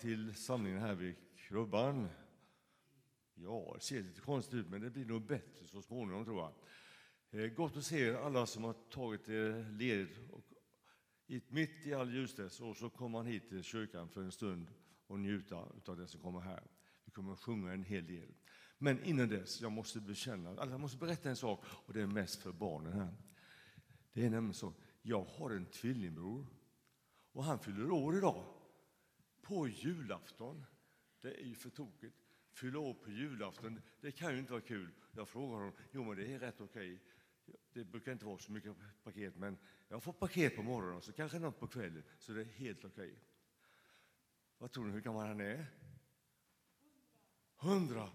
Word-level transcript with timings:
till 0.00 0.34
samlingen 0.34 0.80
här 0.80 0.94
vid 0.94 1.14
Krubban. 1.36 2.08
Ja, 3.34 3.72
det 3.74 3.80
ser 3.80 4.02
lite 4.02 4.20
konstigt 4.20 4.54
ut, 4.54 4.68
men 4.68 4.80
det 4.80 4.90
blir 4.90 5.04
nog 5.04 5.26
bättre 5.26 5.66
så 5.66 5.82
småningom 5.82 6.24
tror 6.24 6.38
jag. 6.38 6.52
Eh, 7.30 7.50
gott 7.50 7.76
att 7.76 7.84
se 7.84 8.00
er 8.00 8.14
alla 8.14 8.46
som 8.46 8.64
har 8.64 8.72
tagit 8.72 9.28
er 9.28 9.70
ledigt 9.70 10.30
och 10.30 10.44
mitt 11.48 11.86
i 11.86 11.94
all 11.94 12.14
ljusdess 12.14 12.60
och 12.60 12.76
så 12.76 12.90
kommer 12.90 13.18
man 13.18 13.26
hit 13.26 13.48
till 13.48 13.62
kyrkan 13.62 14.08
för 14.08 14.22
en 14.22 14.32
stund 14.32 14.70
och 15.06 15.20
njuta 15.20 15.56
av 15.86 15.96
det 15.96 16.06
som 16.06 16.20
kommer 16.20 16.40
här. 16.40 16.62
Vi 17.04 17.12
kommer 17.12 17.32
att 17.32 17.40
sjunga 17.40 17.72
en 17.72 17.84
hel 17.84 18.06
del. 18.06 18.34
Men 18.78 19.04
innan 19.04 19.28
dess, 19.28 19.60
jag 19.60 19.72
måste 19.72 20.00
bekänna, 20.00 20.48
alltså 20.48 20.70
jag 20.70 20.80
måste 20.80 20.98
berätta 20.98 21.28
en 21.28 21.36
sak 21.36 21.64
och 21.68 21.92
det 21.92 22.00
är 22.00 22.06
mest 22.06 22.42
för 22.42 22.52
barnen 22.52 22.92
här. 22.92 23.14
Det 24.12 24.26
är 24.26 24.30
nämligen 24.30 24.54
så, 24.54 24.74
jag 25.02 25.24
har 25.24 25.50
en 25.50 25.66
tvillingbror 25.66 26.46
och 27.32 27.44
han 27.44 27.58
fyller 27.58 27.90
år 27.90 28.16
idag. 28.16 28.55
På 29.48 29.68
julafton. 29.68 30.64
Det 31.20 31.40
är 31.40 31.44
ju 31.44 31.54
för 31.54 31.70
tokigt. 31.70 32.16
Fylla 32.52 32.78
år 32.78 32.94
på 32.94 33.10
julafton, 33.10 33.80
det 34.00 34.12
kan 34.12 34.32
ju 34.32 34.38
inte 34.38 34.52
vara 34.52 34.62
kul. 34.62 34.90
Jag 35.12 35.28
frågar 35.28 35.56
honom, 35.56 35.72
jo 35.92 36.04
men 36.04 36.16
det 36.16 36.34
är 36.34 36.38
rätt 36.38 36.60
okej. 36.60 37.02
Det 37.72 37.84
brukar 37.84 38.12
inte 38.12 38.24
vara 38.24 38.38
så 38.38 38.52
mycket 38.52 38.76
paket, 39.04 39.36
men 39.36 39.58
jag 39.88 40.02
får 40.02 40.12
paket 40.12 40.56
på 40.56 40.62
morgonen 40.62 40.96
och 40.96 41.04
så 41.04 41.12
kanske 41.12 41.38
något 41.38 41.60
på 41.60 41.66
kvällen, 41.66 42.02
så 42.18 42.32
det 42.32 42.40
är 42.40 42.44
helt 42.44 42.84
okej. 42.84 43.18
Vad 44.58 44.72
tror 44.72 44.84
ni, 44.84 44.92
hur 44.92 45.00
gammal 45.00 45.28
han 45.28 45.40
är? 45.40 45.66
Hundra? 47.56 48.12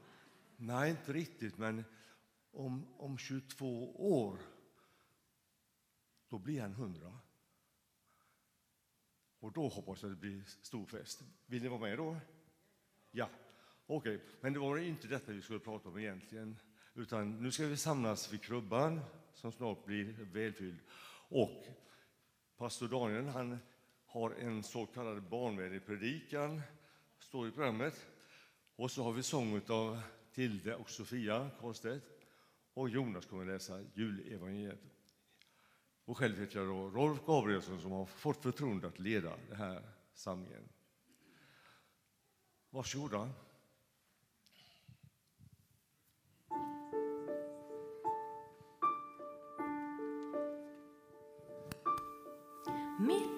Nej, 0.58 0.92
inte 0.92 1.14
riktigt, 1.14 1.58
men 1.58 1.84
om, 2.52 2.94
om 2.98 3.18
22 3.18 3.96
år, 4.20 4.40
då 6.28 6.40
blir 6.40 6.62
han 6.62 6.74
hundra. 6.74 7.20
Och 9.42 9.52
då 9.52 9.68
hoppas 9.68 10.02
jag 10.02 10.12
det 10.12 10.16
blir 10.16 10.44
stor 10.46 10.86
fest. 10.86 11.24
Vill 11.46 11.62
ni 11.62 11.68
vara 11.68 11.80
med 11.80 11.98
då? 11.98 12.18
Ja, 13.12 13.30
okej. 13.86 14.16
Okay. 14.16 14.28
Men 14.42 14.54
det 14.54 14.60
var 14.60 14.78
inte 14.78 15.08
detta 15.08 15.32
vi 15.32 15.42
skulle 15.42 15.60
prata 15.60 15.90
om 15.90 15.98
egentligen. 15.98 16.58
Utan 16.94 17.44
nu 17.44 17.52
ska 17.52 17.68
vi 17.68 17.78
samlas 17.78 18.34
vid 18.34 18.42
krubban 18.42 19.00
som 19.34 19.52
snart 19.52 19.86
blir 19.86 20.16
välfylld. 20.34 20.80
Och 21.30 21.66
pastor 22.58 22.88
Daniel 22.88 23.26
han 23.26 23.58
har 24.06 24.32
en 24.32 24.64
så 24.64 24.86
kallad 24.86 25.24
barnvänlig 25.24 25.86
predikan, 25.86 26.62
står 27.20 27.48
i 27.48 27.52
programmet. 27.52 28.08
Och 28.76 28.92
så 28.92 29.04
har 29.04 29.12
vi 29.12 29.24
sång 29.24 29.62
av 29.68 30.02
Tilde 30.32 30.76
och 30.76 30.90
Sofia 30.90 31.50
Karlstedt. 31.60 32.06
Och 32.74 32.90
Jonas 32.90 33.26
kommer 33.26 33.46
läsa 33.46 33.84
julevangeliet. 33.94 34.91
Och 36.12 36.18
själv 36.18 36.40
heter 36.40 36.60
jag 36.60 36.68
då 36.68 36.90
Rolf 36.90 37.26
Gabrielsson 37.26 37.82
som 37.82 37.92
har 37.92 38.06
fått 38.06 38.44
förtroende 38.44 38.88
att 38.88 39.00
leda 39.00 39.32
den 39.50 39.58
här 39.58 39.82
samlingen. 40.14 40.70
Varsågoda. 42.70 43.30
Mitt 53.00 53.31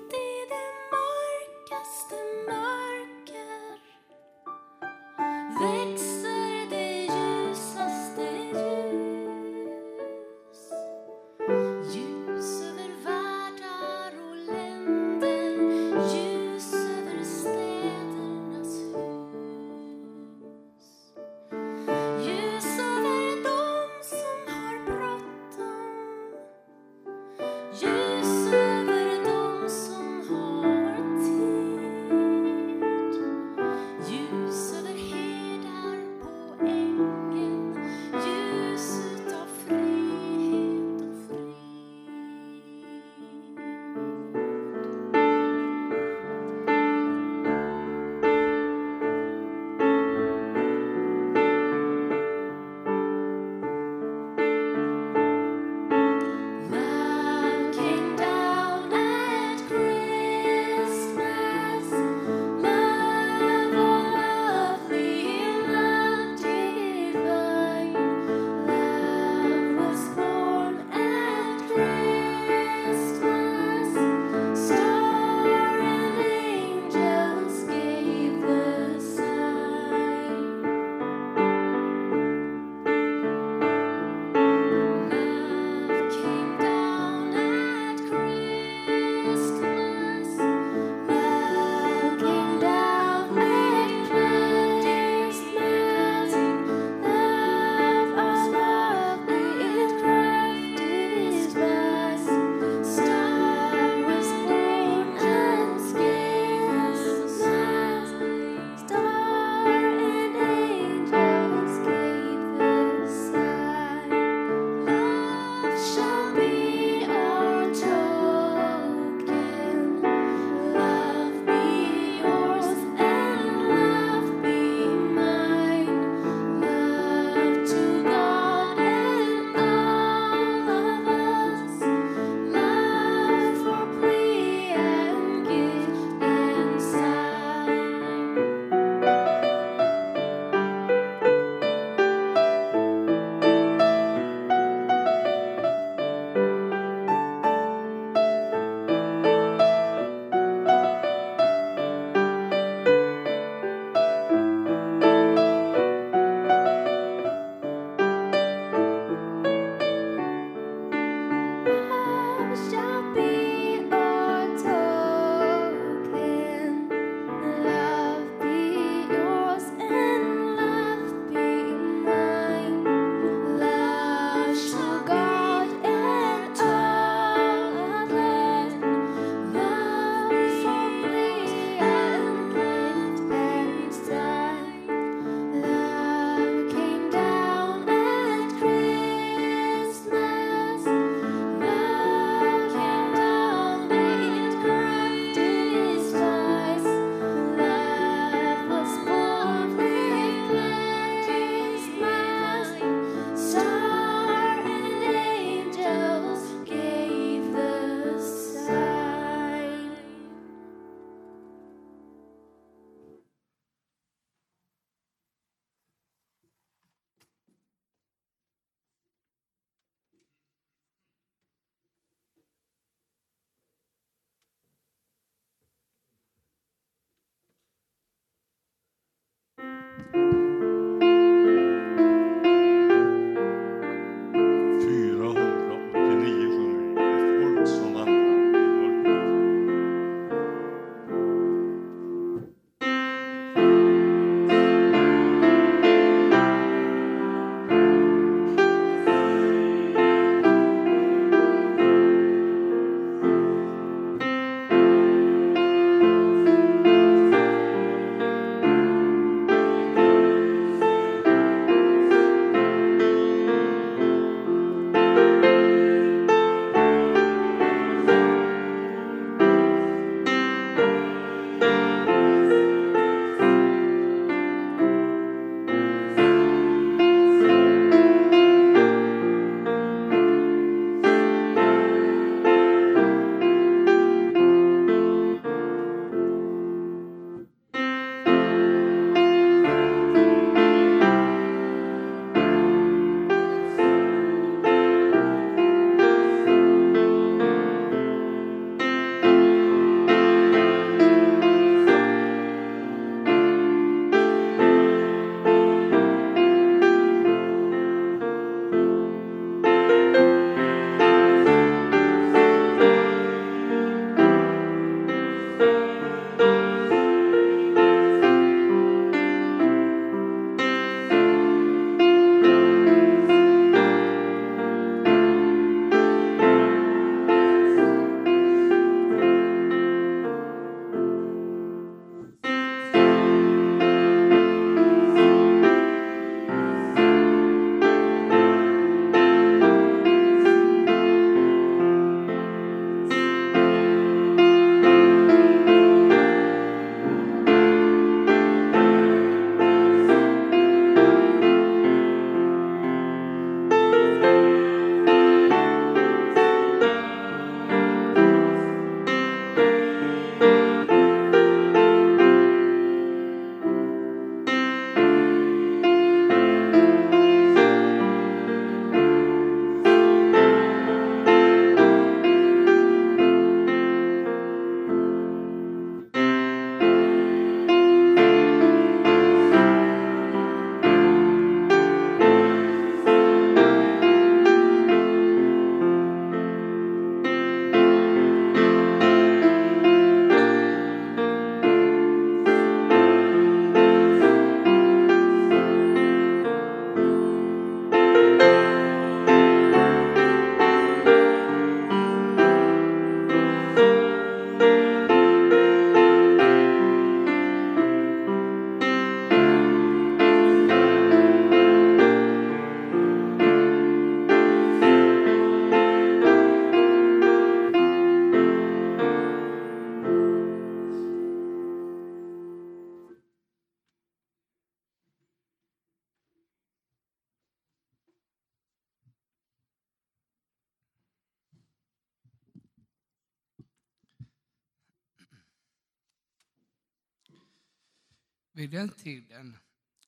den 438.74 438.90
tiden 438.90 439.58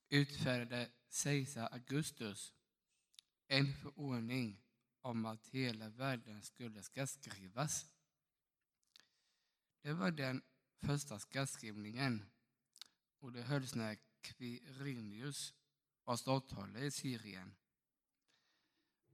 utfärdade 0.10 0.91
kejsar 1.10 1.69
Augustus 1.72 2.53
en 3.48 3.74
förordning 3.74 4.62
om 5.01 5.25
att 5.25 5.48
hela 5.48 5.89
världen 5.89 6.41
skulle 6.41 6.84
skattskrivas. 6.84 7.89
Det 9.81 9.93
var 9.93 10.12
den 10.12 10.41
första 10.81 11.19
skattskrivningen 11.19 12.25
och 13.19 13.31
det 13.31 13.41
hölls 13.41 13.75
när 13.75 13.98
Quirinius 14.22 15.53
var 16.03 16.15
ståthållare 16.15 16.86
i 16.86 16.91
Syrien. 16.91 17.55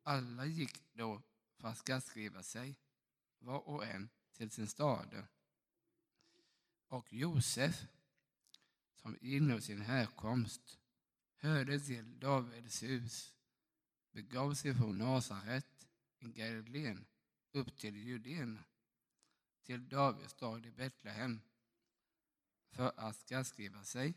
Alla 0.04 0.46
gick 0.46 0.94
då 0.94 1.22
för 1.58 1.68
att 1.68 1.78
skattskriva 1.78 2.44
sig, 2.44 2.76
var 3.40 3.60
och 3.60 3.86
en 3.86 4.10
till 4.34 4.52
sin 4.52 4.68
stad. 4.68 5.28
Och 6.88 7.14
Josef, 7.14 7.88
som 9.02 9.18
inom 9.22 9.62
sin 9.62 9.82
härkomst 9.82 10.80
hörde 11.38 11.80
till 11.80 12.20
Davids 12.20 12.84
hus, 12.84 13.36
begav 14.12 14.54
sig 14.54 14.76
från 14.76 14.98
Nasaret 14.98 15.88
i 16.20 16.28
Galileen 16.28 17.06
upp 17.52 17.78
till 17.78 17.96
Judeen, 17.96 18.60
till 19.64 19.90
Davids 19.90 20.32
stad 20.32 20.66
i 20.66 20.72
Betlehem, 20.72 21.42
för 22.70 22.94
att 22.98 23.16
skattskriva 23.16 23.84
sig 23.84 24.14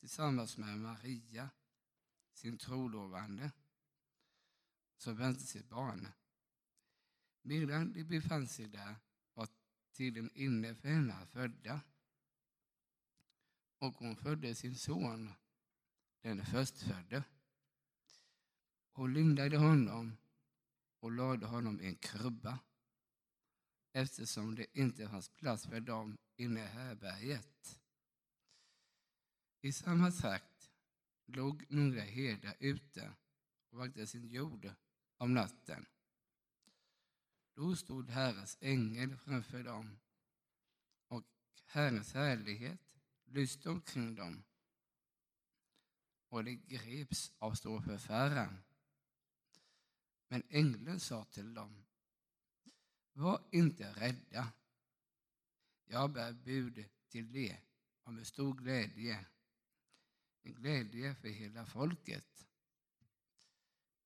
tillsammans 0.00 0.56
med 0.56 0.78
Maria, 0.78 1.50
sin 2.32 2.58
trolovande, 2.58 3.50
som 4.96 5.16
väntade 5.16 5.46
sitt 5.46 5.68
barn. 5.68 6.08
Medan 7.42 7.92
de 7.92 8.04
befann 8.04 8.48
sig 8.48 8.68
där 8.68 8.96
var 9.34 9.48
tiden 9.92 10.30
inne 10.34 10.74
för 10.74 10.88
henne 10.88 11.14
att 11.14 11.30
föda. 11.30 11.80
Och 13.82 13.94
hon 13.94 14.16
födde 14.16 14.54
sin 14.54 14.74
son, 14.74 15.32
den 16.20 16.44
förstfödde. 16.44 17.24
Hon 18.92 19.14
lindade 19.14 19.56
honom 19.56 20.16
och 21.00 21.12
lade 21.12 21.46
honom 21.46 21.80
i 21.80 21.86
en 21.86 21.96
krubba 21.96 22.58
eftersom 23.92 24.54
det 24.54 24.78
inte 24.78 25.08
fanns 25.08 25.28
plats 25.28 25.66
för 25.66 25.80
dem 25.80 26.18
inne 26.36 26.64
i 26.64 26.66
härbärget. 26.66 27.80
I 29.60 29.72
samma 29.72 30.10
trakt 30.10 30.70
låg 31.26 31.64
några 31.68 32.00
herdar 32.00 32.56
ute 32.60 33.14
och 33.70 33.78
vaktade 33.78 34.06
sin 34.06 34.28
jord 34.28 34.72
om 35.16 35.34
natten. 35.34 35.86
Då 37.54 37.76
stod 37.76 38.10
Herrens 38.10 38.58
ängel 38.60 39.16
framför 39.16 39.62
dem 39.62 39.98
och 41.08 41.24
Herrens 41.66 42.12
härlighet 42.12 42.91
lyste 43.32 43.70
omkring 43.70 44.14
dem 44.14 44.42
och 46.28 46.44
de 46.44 46.56
greps 46.56 47.32
av 47.38 47.54
stor 47.54 47.80
förfäran. 47.80 48.58
Men 50.28 50.42
ängeln 50.48 51.00
sa 51.00 51.24
till 51.24 51.54
dem, 51.54 51.84
var 53.12 53.42
inte 53.50 53.92
rädda. 53.92 54.52
Jag 55.84 56.12
bär 56.12 56.32
bud 56.32 56.84
till 57.08 57.36
er 57.36 57.60
om 58.02 58.18
en 58.18 58.24
stor 58.24 58.54
glädje, 58.54 59.26
en 60.42 60.54
glädje 60.54 61.14
för 61.14 61.28
hela 61.28 61.66
folket. 61.66 62.46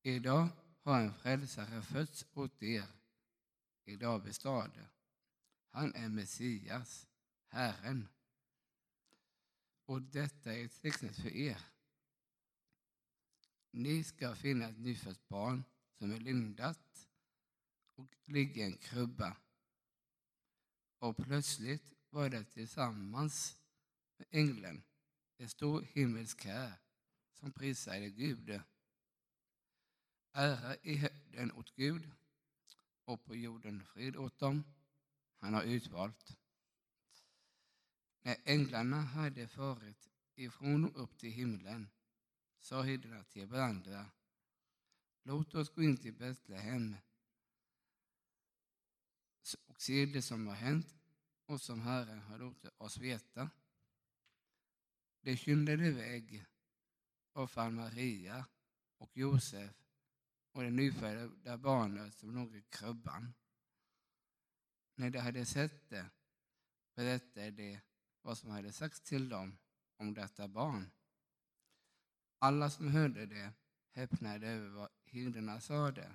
Idag 0.03 0.49
har 0.83 1.01
en 1.01 1.15
frälsare 1.15 1.83
fötts 1.83 2.27
åt 2.33 2.63
er 2.63 2.85
i 3.85 3.97
Davids 3.97 4.37
stad. 4.37 4.87
Han 5.71 5.95
är 5.95 6.09
Messias, 6.09 7.07
Herren. 7.47 8.09
Och 9.87 10.03
detta 10.03 10.55
är 10.55 10.65
ett 10.65 11.17
för 11.17 11.37
er. 11.37 11.61
Ni 13.71 14.05
ska 14.05 14.35
finna 14.35 14.69
ett 14.69 14.79
nyfött 14.79 15.29
barn 15.29 15.65
som 15.99 16.13
är 16.13 16.21
lindat 16.21 17.09
och 17.95 18.17
ligger 18.25 18.63
i 18.63 18.65
en 18.65 18.77
krubba. 18.79 19.37
Och 20.99 21.17
plötsligt 21.17 21.95
var 22.11 22.29
det 22.29 22.45
tillsammans 22.45 23.61
med 24.17 24.27
ängeln 24.31 24.83
en 25.39 25.49
stor 25.49 25.83
himmelsk 25.83 26.45
här 26.45 26.73
som 27.33 27.53
prisade 27.53 28.11
Gud. 28.11 28.61
Ära 30.33 30.77
i 30.77 30.97
höjden 30.97 31.53
åt 31.53 31.75
Gud 31.75 32.11
och 33.05 33.25
på 33.25 33.37
jorden 33.37 33.85
frid 33.85 34.17
åt 34.17 34.39
dem 34.39 34.65
han 35.37 35.55
har 35.55 35.63
utvalt. 35.63 36.37
När 38.27 38.37
änglarna 38.45 39.01
hade 39.01 39.49
farit 39.49 40.11
ifrån 40.35 40.85
och 40.85 41.03
upp 41.03 41.19
till 41.19 41.31
himlen 41.31 41.89
sa 42.61 42.83
herdarna 42.83 43.25
till 43.25 43.47
varandra 43.47 44.07
Låt 45.23 45.55
oss 45.55 45.71
gå 45.71 45.83
in 45.83 45.97
till 45.97 46.15
Betlehem 46.15 46.97
och 49.67 49.81
se 49.81 50.07
det 50.07 50.23
som 50.23 50.47
har 50.47 50.55
hänt 50.55 50.95
och 51.45 51.61
som 51.61 51.81
Herren 51.81 52.19
har 52.19 52.39
låtit 52.39 52.71
oss 52.79 52.99
veta. 52.99 53.51
De 55.21 55.37
skyndade 55.37 55.87
iväg 55.87 56.45
och 57.33 57.51
fann 57.51 57.75
Maria 57.75 58.47
och 58.99 59.17
Josef 59.17 59.75
och 60.53 60.63
det 60.63 60.71
nyfödda 60.71 61.59
barnet 61.59 62.15
som 62.15 62.35
låg 62.35 62.57
i 62.57 62.63
krubban. 62.63 63.35
När 64.95 65.11
de 65.11 65.19
hade 65.19 65.47
sett 65.47 65.89
det 65.89 66.11
berättade 66.95 67.51
de 67.51 67.81
vad 68.27 68.39
som 68.39 68.51
hade 68.51 68.73
sagts 68.73 69.01
till 69.01 69.29
dem 69.29 69.59
om 69.97 70.15
detta 70.15 70.49
barn. 70.49 70.91
Alla 72.39 72.71
som 72.71 72.89
hörde 72.89 73.27
det 73.27 73.53
häpnade 73.91 74.49
över 74.49 74.69
vad 74.69 74.89
herdarna 75.05 75.61
sade. 75.61 76.13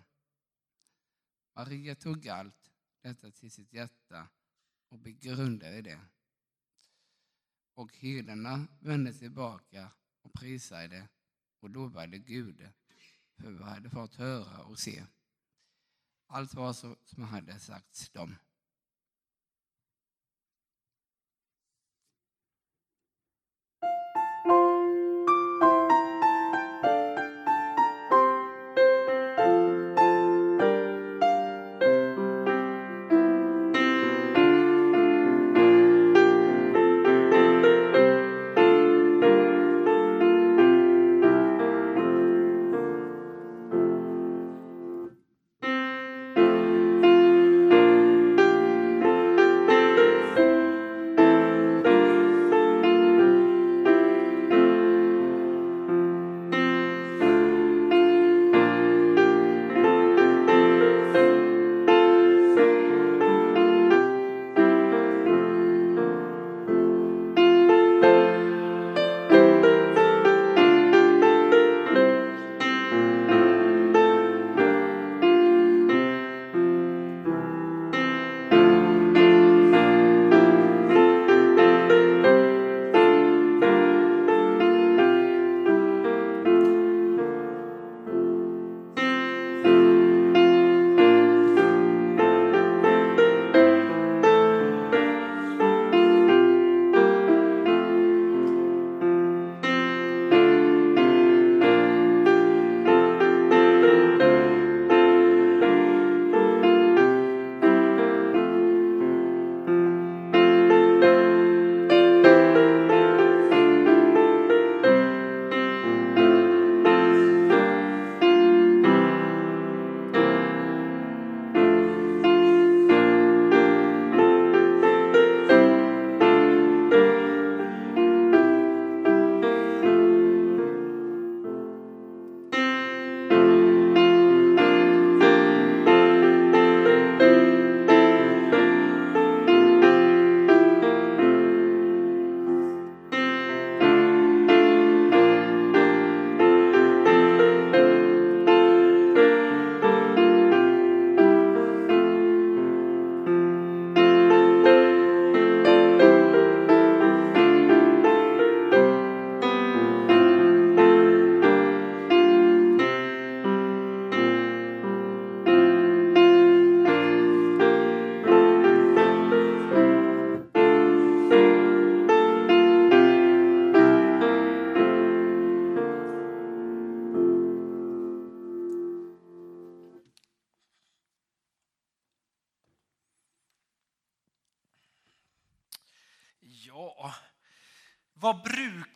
Maria 1.55 1.95
tog 1.95 2.27
allt 2.27 2.71
detta 3.01 3.31
till 3.31 3.51
sitt 3.51 3.73
hjärta 3.73 4.27
och 4.89 4.99
begrundade 4.99 5.81
det. 5.81 5.99
Och 7.73 7.95
herdarna 7.95 8.67
vände 8.79 9.13
tillbaka 9.13 9.91
och 10.21 10.33
prisade 10.33 11.07
och 11.59 11.69
lovade 11.69 12.17
Gud 12.17 12.69
för 13.37 13.51
vad 13.51 13.69
hade 13.69 13.89
fått 13.89 14.15
höra 14.15 14.63
och 14.63 14.79
se. 14.79 15.05
Allt 16.27 16.53
var 16.53 16.73
så 16.73 16.97
som 17.03 17.23
hade 17.23 17.59
sagts 17.59 18.09
dem. 18.09 18.35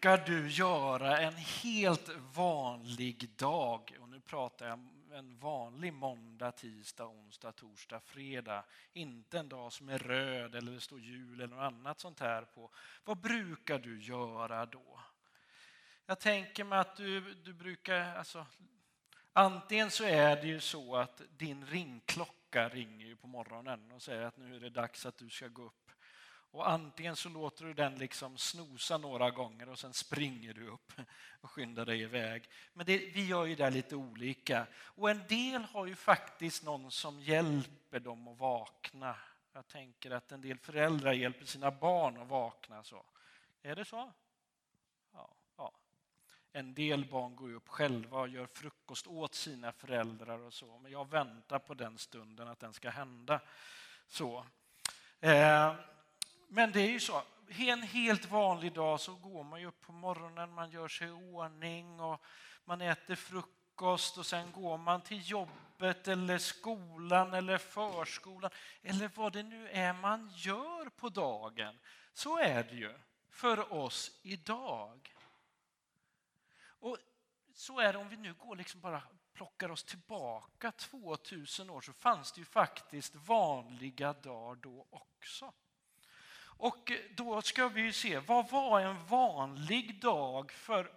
Brukar 0.05 0.25
du 0.25 0.49
göra 0.49 1.17
en 1.17 1.33
helt 1.35 2.09
vanlig 2.33 3.29
dag? 3.35 3.97
Och 4.01 4.09
nu 4.09 4.19
pratar 4.19 4.67
jag 4.67 4.79
en 5.13 5.37
vanlig 5.37 5.93
måndag, 5.93 6.51
tisdag, 6.51 7.05
onsdag, 7.05 7.51
torsdag, 7.51 7.99
fredag. 7.99 8.65
Inte 8.93 9.39
en 9.39 9.49
dag 9.49 9.73
som 9.73 9.89
är 9.89 9.97
röd 9.97 10.55
eller 10.55 10.71
det 10.71 10.79
står 10.79 10.99
jul 10.99 11.41
eller 11.41 11.55
något 11.55 11.63
annat 11.63 11.99
sånt 11.99 12.19
här 12.19 12.41
på. 12.41 12.71
Vad 13.03 13.17
brukar 13.17 13.79
du 13.79 14.01
göra 14.01 14.65
då? 14.65 14.99
Jag 16.05 16.19
tänker 16.19 16.63
mig 16.63 16.79
att 16.79 16.95
du, 16.95 17.33
du 17.33 17.53
brukar... 17.53 18.15
Alltså, 18.15 18.45
antingen 19.33 19.91
så 19.91 20.03
är 20.03 20.35
det 20.35 20.47
ju 20.47 20.59
så 20.59 20.95
att 20.95 21.21
din 21.37 21.65
ringklocka 21.65 22.69
ringer 22.69 23.15
på 23.15 23.27
morgonen 23.27 23.91
och 23.91 24.01
säger 24.01 24.21
att 24.21 24.37
nu 24.37 24.55
är 24.55 24.59
det 24.59 24.69
dags 24.69 25.05
att 25.05 25.17
du 25.17 25.29
ska 25.29 25.47
gå 25.47 25.63
upp 25.63 25.91
och 26.51 26.69
antingen 26.69 27.15
så 27.15 27.29
låter 27.29 27.65
du 27.65 27.73
den 27.73 27.95
liksom 27.95 28.37
snosa 28.37 28.97
några 28.97 29.31
gånger 29.31 29.69
och 29.69 29.79
sen 29.79 29.93
springer 29.93 30.53
du 30.53 30.67
upp 30.67 30.91
och 31.41 31.51
skyndar 31.51 31.85
dig 31.85 32.01
iväg. 32.01 32.49
Men 32.73 32.85
det, 32.85 32.97
vi 32.97 33.25
gör 33.25 33.45
ju 33.45 33.55
det 33.55 33.69
lite 33.69 33.95
olika. 33.95 34.67
Och 34.75 35.09
en 35.09 35.27
del 35.27 35.61
har 35.63 35.85
ju 35.85 35.95
faktiskt 35.95 36.63
någon 36.63 36.91
som 36.91 37.21
hjälper 37.21 37.99
dem 37.99 38.27
att 38.27 38.39
vakna. 38.39 39.15
Jag 39.53 39.67
tänker 39.67 40.11
att 40.11 40.31
en 40.31 40.41
del 40.41 40.57
föräldrar 40.57 41.13
hjälper 41.13 41.45
sina 41.45 41.71
barn 41.71 42.17
att 42.17 42.27
vakna. 42.27 42.83
så. 42.83 43.05
Är 43.61 43.75
det 43.75 43.85
så? 43.85 44.11
Ja, 45.13 45.29
ja. 45.57 45.71
En 46.51 46.73
del 46.73 47.05
barn 47.05 47.35
går 47.35 47.53
upp 47.53 47.67
själva 47.67 48.19
och 48.19 48.27
gör 48.27 48.45
frukost 48.45 49.07
åt 49.07 49.35
sina 49.35 49.71
föräldrar 49.71 50.39
och 50.39 50.53
så. 50.53 50.79
Men 50.79 50.91
jag 50.91 51.09
väntar 51.09 51.59
på 51.59 51.73
den 51.73 51.97
stunden 51.97 52.47
att 52.47 52.59
den 52.59 52.73
ska 52.73 52.89
hända. 52.89 53.41
Så. 54.07 54.45
Eh, 55.19 55.75
men 56.47 56.71
det 56.71 56.81
är 56.81 56.89
ju 56.89 56.99
så, 56.99 57.21
en 57.47 57.81
helt 57.81 58.25
vanlig 58.25 58.73
dag 58.73 58.99
så 58.99 59.15
går 59.15 59.43
man 59.43 59.59
ju 59.59 59.67
upp 59.67 59.81
på 59.81 59.91
morgonen, 59.91 60.53
man 60.53 60.71
gör 60.71 60.87
sig 60.87 61.07
i 61.07 61.11
ordning 61.11 61.99
och 61.99 62.21
man 62.65 62.81
äter 62.81 63.15
frukost 63.15 64.17
och 64.17 64.25
sen 64.25 64.51
går 64.51 64.77
man 64.77 65.01
till 65.01 65.29
jobbet 65.29 66.07
eller 66.07 66.37
skolan 66.37 67.33
eller 67.33 67.57
förskolan 67.57 68.51
eller 68.83 69.11
vad 69.15 69.33
det 69.33 69.43
nu 69.43 69.69
är 69.69 69.93
man 69.93 70.31
gör 70.35 70.89
på 70.89 71.09
dagen. 71.09 71.79
Så 72.13 72.39
är 72.39 72.63
det 72.63 72.75
ju 72.75 72.93
för 73.29 73.73
oss 73.73 74.19
idag. 74.23 75.15
Och 76.67 76.97
så 77.53 77.79
är 77.79 77.93
det 77.93 77.99
om 77.99 78.09
vi 78.09 78.17
nu 78.17 78.33
går 78.33 78.55
liksom 78.55 78.81
bara 78.81 79.01
plockar 79.33 79.71
oss 79.71 79.83
tillbaka 79.83 80.71
2000 80.71 81.69
år 81.69 81.81
så 81.81 81.93
fanns 81.93 82.31
det 82.31 82.39
ju 82.39 82.45
faktiskt 82.45 83.15
vanliga 83.15 84.13
dagar 84.13 84.55
då 84.55 84.87
också. 84.89 85.53
Och 86.57 86.91
då 87.15 87.41
ska 87.41 87.67
vi 87.67 87.93
se, 87.93 88.19
vad 88.19 88.49
var 88.49 88.79
en 88.79 89.05
vanlig 89.05 90.01
dag 90.01 90.51
för 90.51 90.91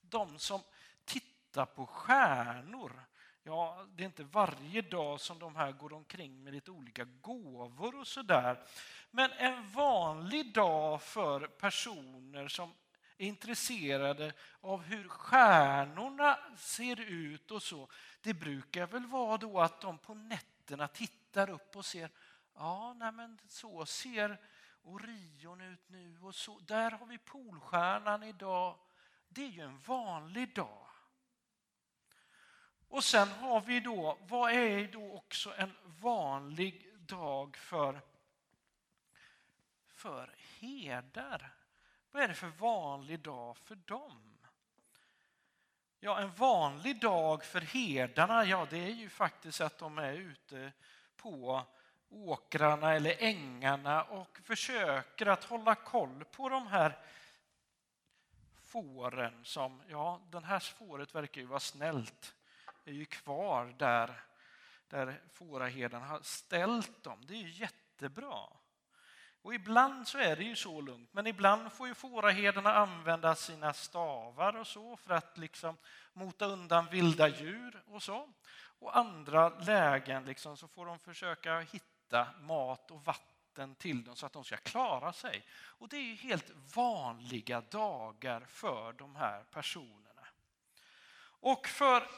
de 0.00 0.38
som 0.38 0.60
tittar 1.04 1.66
på 1.66 1.86
stjärnor? 1.86 3.04
Ja, 3.42 3.86
det 3.94 4.02
är 4.02 4.06
inte 4.06 4.24
varje 4.24 4.82
dag 4.82 5.20
som 5.20 5.38
de 5.38 5.56
här 5.56 5.72
går 5.72 5.92
omkring 5.92 6.44
med 6.44 6.52
lite 6.52 6.70
olika 6.70 7.04
gåvor 7.04 8.00
och 8.00 8.06
sådär. 8.06 8.64
Men 9.10 9.30
en 9.30 9.70
vanlig 9.70 10.54
dag 10.54 11.02
för 11.02 11.46
personer 11.46 12.48
som 12.48 12.74
är 13.18 13.26
intresserade 13.26 14.32
av 14.60 14.82
hur 14.82 15.08
stjärnorna 15.08 16.38
ser 16.56 17.00
ut 17.00 17.50
och 17.50 17.62
så, 17.62 17.88
det 18.20 18.34
brukar 18.34 18.86
väl 18.86 19.06
vara 19.06 19.36
då 19.36 19.60
att 19.60 19.80
de 19.80 19.98
på 19.98 20.14
nätterna 20.14 20.88
tittar 20.88 21.50
upp 21.50 21.76
och 21.76 21.84
ser, 21.84 22.10
ja, 22.54 22.94
nej 22.94 23.12
men 23.12 23.38
så 23.48 23.86
ser 23.86 24.38
Orion 24.82 25.60
ut 25.60 25.88
nu 25.88 26.18
och 26.22 26.34
så. 26.34 26.58
Där 26.58 26.90
har 26.90 27.06
vi 27.06 27.18
Polstjärnan 27.18 28.22
idag. 28.22 28.78
Det 29.28 29.44
är 29.44 29.48
ju 29.48 29.62
en 29.62 29.78
vanlig 29.78 30.54
dag. 30.54 30.88
Och 32.88 33.04
sen 33.04 33.28
har 33.28 33.60
vi 33.60 33.80
då, 33.80 34.18
vad 34.20 34.52
är 34.52 34.88
då 34.92 35.12
också 35.12 35.54
en 35.56 35.72
vanlig 35.84 36.98
dag 36.98 37.56
för, 37.56 38.00
för 39.88 40.34
herdar? 40.60 41.54
Vad 42.10 42.22
är 42.22 42.28
det 42.28 42.34
för 42.34 42.48
vanlig 42.48 43.20
dag 43.20 43.56
för 43.56 43.74
dem? 43.74 44.38
Ja, 46.00 46.20
en 46.20 46.34
vanlig 46.34 47.00
dag 47.00 47.44
för 47.44 47.60
herdarna, 47.60 48.44
ja 48.44 48.66
det 48.70 48.78
är 48.78 48.94
ju 48.94 49.08
faktiskt 49.08 49.60
att 49.60 49.78
de 49.78 49.98
är 49.98 50.12
ute 50.12 50.72
på 51.16 51.66
åkrarna 52.12 52.94
eller 52.94 53.16
ängarna 53.18 54.02
och 54.02 54.38
försöker 54.44 55.26
att 55.26 55.44
hålla 55.44 55.74
koll 55.74 56.24
på 56.24 56.48
de 56.48 56.66
här 56.66 56.98
fåren 58.62 59.44
som, 59.44 59.82
ja, 59.88 60.20
den 60.30 60.44
här 60.44 60.58
fåret 60.58 61.14
verkar 61.14 61.40
ju 61.40 61.46
vara 61.46 61.60
snällt, 61.60 62.34
är 62.84 62.92
ju 62.92 63.04
kvar 63.04 63.74
där, 63.78 64.20
där 64.88 65.20
fåraherden 65.32 66.02
har 66.02 66.20
ställt 66.22 67.02
dem. 67.02 67.18
Det 67.26 67.34
är 67.34 67.38
ju 67.38 67.50
jättebra. 67.50 68.48
Och 69.42 69.54
ibland 69.54 70.08
så 70.08 70.18
är 70.18 70.36
det 70.36 70.44
ju 70.44 70.56
så 70.56 70.80
lugnt, 70.80 71.12
men 71.12 71.26
ibland 71.26 71.72
får 71.72 71.88
ju 71.88 71.94
fåraherdarna 71.94 72.74
använda 72.74 73.34
sina 73.34 73.72
stavar 73.72 74.56
och 74.56 74.66
så 74.66 74.96
för 74.96 75.14
att 75.14 75.38
liksom 75.38 75.76
mota 76.12 76.46
undan 76.46 76.86
vilda 76.86 77.28
djur 77.28 77.82
och 77.86 78.02
så. 78.02 78.28
Och 78.78 78.96
andra 78.96 79.48
lägen 79.48 80.24
liksom 80.24 80.56
så 80.56 80.68
får 80.68 80.86
de 80.86 80.98
försöka 80.98 81.60
hitta 81.60 81.91
hitta 82.12 82.28
mat 82.40 82.90
och 82.90 83.04
vatten 83.04 83.74
till 83.74 84.04
dem 84.04 84.16
så 84.16 84.26
att 84.26 84.32
de 84.32 84.44
ska 84.44 84.56
klara 84.56 85.12
sig. 85.12 85.46
Och 85.52 85.88
det 85.88 85.96
är 85.96 86.14
helt 86.14 86.50
vanliga 86.74 87.60
dagar 87.60 88.40
för 88.40 88.92
de 88.92 89.16
här 89.16 89.44
personerna. 89.44 90.26
Och 91.40 91.68
för 91.68 92.08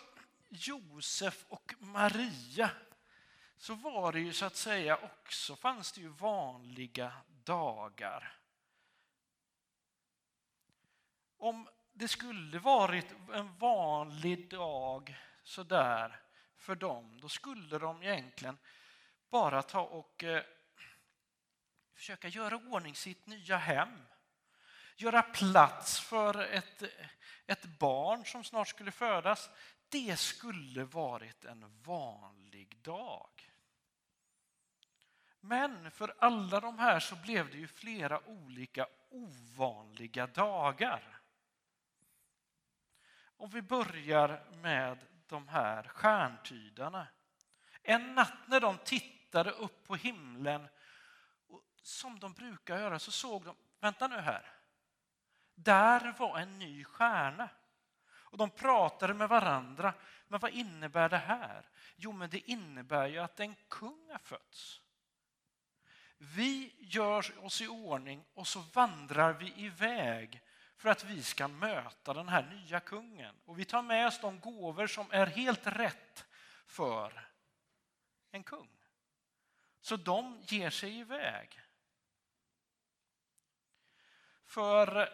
Josef 0.48 1.44
och 1.48 1.74
Maria 1.78 2.70
så 3.56 3.74
var 3.74 4.12
det 4.12 4.20
ju 4.20 4.32
så 4.32 4.44
att 4.44 4.56
säga 4.56 4.96
också, 4.96 5.56
fanns 5.56 5.92
det 5.92 6.00
ju 6.00 6.08
vanliga 6.08 7.12
dagar. 7.44 8.38
Om 11.36 11.68
det 11.92 12.08
skulle 12.08 12.58
varit 12.58 13.14
en 13.32 13.58
vanlig 13.58 14.50
dag 14.50 15.16
sådär 15.44 16.20
för 16.56 16.74
dem, 16.74 17.20
då 17.20 17.28
skulle 17.28 17.78
de 17.78 18.02
egentligen 18.02 18.58
bara 19.34 19.62
ta 19.62 19.80
och 19.80 20.24
eh, 20.24 20.42
försöka 21.94 22.28
göra 22.28 22.56
ordning 22.56 22.94
sitt 22.94 23.26
nya 23.26 23.56
hem. 23.56 24.06
Göra 24.96 25.22
plats 25.22 26.00
för 26.00 26.42
ett, 26.42 26.82
ett 27.46 27.78
barn 27.78 28.24
som 28.24 28.44
snart 28.44 28.68
skulle 28.68 28.90
födas. 28.90 29.50
Det 29.88 30.16
skulle 30.16 30.84
varit 30.84 31.44
en 31.44 31.82
vanlig 31.82 32.76
dag. 32.82 33.52
Men 35.40 35.90
för 35.90 36.14
alla 36.18 36.60
de 36.60 36.78
här 36.78 37.00
så 37.00 37.16
blev 37.16 37.50
det 37.50 37.56
ju 37.56 37.68
flera 37.68 38.28
olika 38.28 38.86
ovanliga 39.10 40.26
dagar. 40.26 41.20
Om 43.36 43.50
vi 43.50 43.62
börjar 43.62 44.44
med 44.62 44.98
de 45.26 45.48
här 45.48 45.82
stjärntydarna. 45.82 47.06
En 47.82 48.14
natt 48.14 48.38
när 48.46 48.60
de 48.60 48.78
tittar 48.78 49.13
tittade 49.34 49.50
upp 49.50 49.86
på 49.86 49.96
himlen, 49.96 50.68
och 51.48 51.62
som 51.82 52.18
de 52.18 52.32
brukar 52.32 52.78
göra, 52.78 52.98
så 52.98 53.10
såg 53.10 53.44
de, 53.44 53.56
vänta 53.80 54.08
nu 54.08 54.16
här, 54.16 54.52
där 55.54 56.14
var 56.18 56.38
en 56.38 56.58
ny 56.58 56.84
stjärna. 56.84 57.48
Och 58.06 58.38
de 58.38 58.50
pratade 58.50 59.14
med 59.14 59.28
varandra. 59.28 59.94
Men 60.28 60.40
vad 60.40 60.50
innebär 60.50 61.08
det 61.08 61.18
här? 61.18 61.68
Jo, 61.96 62.12
men 62.12 62.30
det 62.30 62.50
innebär 62.50 63.06
ju 63.06 63.18
att 63.18 63.40
en 63.40 63.54
kung 63.68 64.10
har 64.10 64.18
fötts. 64.18 64.80
Vi 66.18 66.74
gör 66.78 67.44
oss 67.44 67.60
i 67.60 67.68
ordning 67.68 68.24
och 68.34 68.46
så 68.46 68.60
vandrar 68.60 69.32
vi 69.32 69.52
iväg 69.56 70.42
för 70.76 70.88
att 70.88 71.04
vi 71.04 71.22
ska 71.22 71.48
möta 71.48 72.14
den 72.14 72.28
här 72.28 72.42
nya 72.42 72.80
kungen. 72.80 73.34
Och 73.44 73.58
vi 73.58 73.64
tar 73.64 73.82
med 73.82 74.06
oss 74.06 74.20
de 74.20 74.40
gåvor 74.40 74.86
som 74.86 75.06
är 75.10 75.26
helt 75.26 75.66
rätt 75.66 76.24
för 76.66 77.28
en 78.30 78.42
kung. 78.42 78.73
Så 79.84 79.96
de 79.96 80.42
ger 80.46 80.70
sig 80.70 80.98
iväg. 80.98 81.60
För 84.44 85.08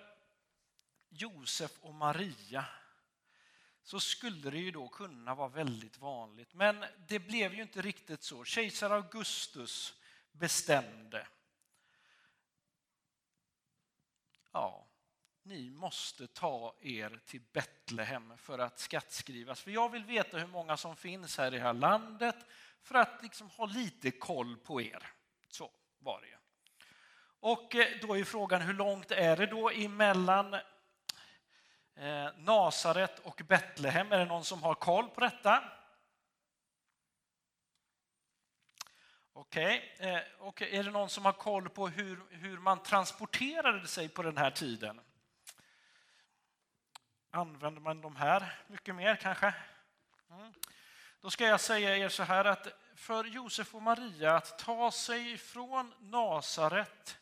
Josef 1.08 1.78
och 1.80 1.94
Maria 1.94 2.64
så 3.82 4.00
skulle 4.00 4.50
det 4.50 4.58
ju 4.58 4.70
då 4.70 4.88
kunna 4.88 5.34
vara 5.34 5.48
väldigt 5.48 5.98
vanligt. 5.98 6.54
Men 6.54 6.84
det 7.08 7.18
blev 7.18 7.54
ju 7.54 7.62
inte 7.62 7.82
riktigt 7.82 8.22
så. 8.22 8.44
Kejsar 8.44 8.90
Augustus 8.90 9.94
bestämde. 10.32 11.26
Ja, 14.52 14.86
ni 15.42 15.70
måste 15.70 16.26
ta 16.26 16.76
er 16.80 17.20
till 17.26 17.42
Betlehem 17.52 18.38
för 18.38 18.58
att 18.58 18.78
skattskrivas. 18.78 19.60
För 19.60 19.70
jag 19.70 19.88
vill 19.88 20.04
veta 20.04 20.38
hur 20.38 20.46
många 20.46 20.76
som 20.76 20.96
finns 20.96 21.38
här 21.38 21.54
i 21.54 21.56
det 21.56 21.62
här 21.62 21.74
landet 21.74 22.36
för 22.82 22.94
att 22.94 23.22
liksom 23.22 23.50
ha 23.50 23.66
lite 23.66 24.10
koll 24.10 24.56
på 24.56 24.82
er. 24.82 25.12
Så 25.48 25.70
var 25.98 26.20
det 26.20 26.26
ju. 26.26 26.36
Och 27.40 27.74
eh, 27.74 27.86
då 28.00 28.18
är 28.18 28.24
frågan 28.24 28.62
hur 28.62 28.74
långt 28.74 29.10
är 29.10 29.36
det 29.36 29.46
då 29.46 29.70
emellan 29.70 30.54
eh, 31.94 32.28
Nasaret 32.36 33.18
och 33.18 33.42
Betlehem? 33.48 34.12
Är 34.12 34.18
det 34.18 34.24
någon 34.24 34.44
som 34.44 34.62
har 34.62 34.74
koll 34.74 35.08
på 35.08 35.20
detta? 35.20 35.64
Okej, 39.32 39.94
okay. 39.98 40.22
Och 40.38 40.62
är 40.62 40.84
det 40.84 40.90
någon 40.90 41.08
som 41.08 41.24
har 41.24 41.32
koll 41.32 41.68
på 41.68 41.88
hur, 41.88 42.20
hur 42.30 42.58
man 42.58 42.82
transporterade 42.82 43.86
sig 43.86 44.08
på 44.08 44.22
den 44.22 44.36
här 44.36 44.50
tiden? 44.50 45.00
Använder 47.30 47.80
man 47.80 48.00
de 48.00 48.16
här 48.16 48.62
mycket 48.66 48.94
mer 48.94 49.16
kanske? 49.16 49.54
Mm. 50.30 50.52
Då 51.20 51.30
ska 51.30 51.46
jag 51.46 51.60
säga 51.60 51.96
er 51.96 52.08
så 52.08 52.22
här 52.22 52.44
att 52.44 52.68
för 52.94 53.24
Josef 53.24 53.74
och 53.74 53.82
Maria 53.82 54.36
att 54.36 54.58
ta 54.58 54.90
sig 54.90 55.38
från 55.38 55.94
Nasaret 56.00 57.18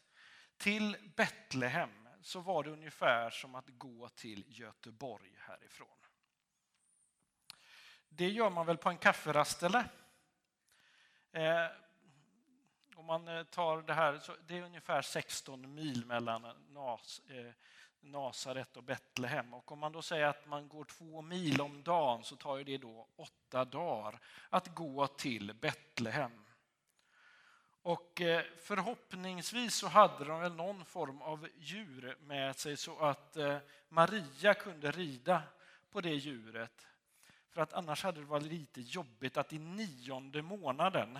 till 0.57 0.97
Betlehem 1.17 2.09
så 2.23 2.41
var 2.41 2.65
det 2.65 2.71
ungefär 2.71 3.31
som 3.31 3.55
att 3.55 3.69
gå 3.69 4.09
till 4.09 4.45
Göteborg 4.49 5.37
härifrån. 5.39 5.89
Det 8.09 8.29
gör 8.29 8.51
man 8.51 8.67
väl 8.67 8.77
på 8.77 8.89
en 8.89 8.99
kafferast 8.99 9.63
eller? 9.63 9.85
Eh, 11.33 11.67
om 12.95 13.07
man 13.07 13.29
eh, 13.29 13.45
tar 13.45 13.83
det 13.83 13.95
här, 13.95 14.19
så 14.19 14.37
det 14.47 14.59
är 14.59 14.63
ungefär 14.63 15.03
16 15.03 15.75
mil 15.75 16.07
mellan 16.07 16.43
Nas, 16.69 17.21
eh, 17.29 17.53
Nasaret 18.01 18.77
och 18.77 18.83
Betlehem. 18.83 19.55
Och 19.55 19.73
om 19.73 19.79
man 19.79 19.93
då 19.93 20.03
säger 20.03 20.27
att 20.27 20.47
man 20.47 20.69
går 20.69 20.85
två 20.85 21.23
mil 21.23 21.61
om 21.61 21.83
dagen 21.83 22.25
så 22.25 22.37
tar 22.37 22.59
det 22.65 22.79
då 22.79 23.07
åtta 23.17 23.65
dagar 23.65 24.21
att 24.49 24.75
gå 24.75 25.07
till 25.07 25.55
Betlehem. 25.55 26.45
Och 27.83 28.21
eh, 28.21 28.45
förhoppningsvis 28.63 29.75
så 29.75 29.89
hade 29.89 30.25
de 30.25 30.41
väl 30.41 30.55
någon 30.55 30.85
form 30.85 31.23
av 31.23 31.49
djur 31.59 32.17
med 32.21 32.57
sig 32.57 32.77
så 32.77 32.99
att 32.99 33.37
eh, 33.37 33.59
Maria 33.89 34.55
kunde 34.55 34.91
rida 34.91 35.43
på 35.91 36.01
det 36.01 36.15
djuret. 36.15 36.87
För 37.51 37.61
att 37.61 37.73
annars 37.73 38.03
hade 38.05 38.21
det 38.21 38.27
varit 38.27 38.47
lite 38.47 38.81
jobbigt 38.81 39.37
att 39.37 39.53
i 39.53 39.59
nionde 39.59 40.43
månaden 40.43 41.19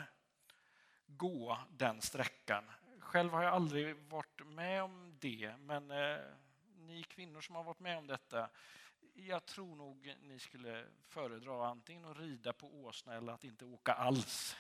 gå 1.07 1.59
den 1.71 2.01
sträckan. 2.01 2.65
Själv 3.01 3.33
har 3.33 3.43
jag 3.43 3.55
aldrig 3.55 3.97
varit 3.97 4.47
med 4.47 4.83
om 4.83 5.17
det, 5.21 5.55
men 5.59 5.91
eh, 5.91 6.19
ni 6.89 7.03
kvinnor 7.03 7.41
som 7.41 7.55
har 7.55 7.65
varit 7.65 7.81
med 7.81 7.99
om 7.99 8.07
detta, 8.07 8.49
jag 9.15 9.47
tror 9.47 9.77
nog 9.77 10.17
ni 10.21 10.39
skulle 10.39 10.87
föredra 11.09 11.67
antingen 11.67 12.05
att 12.05 12.19
rida 12.19 12.53
på 12.53 12.67
åsna 12.67 13.15
eller 13.15 13.33
att 13.33 13.45
inte 13.45 13.65
åka 13.65 13.93
alls. 13.93 14.57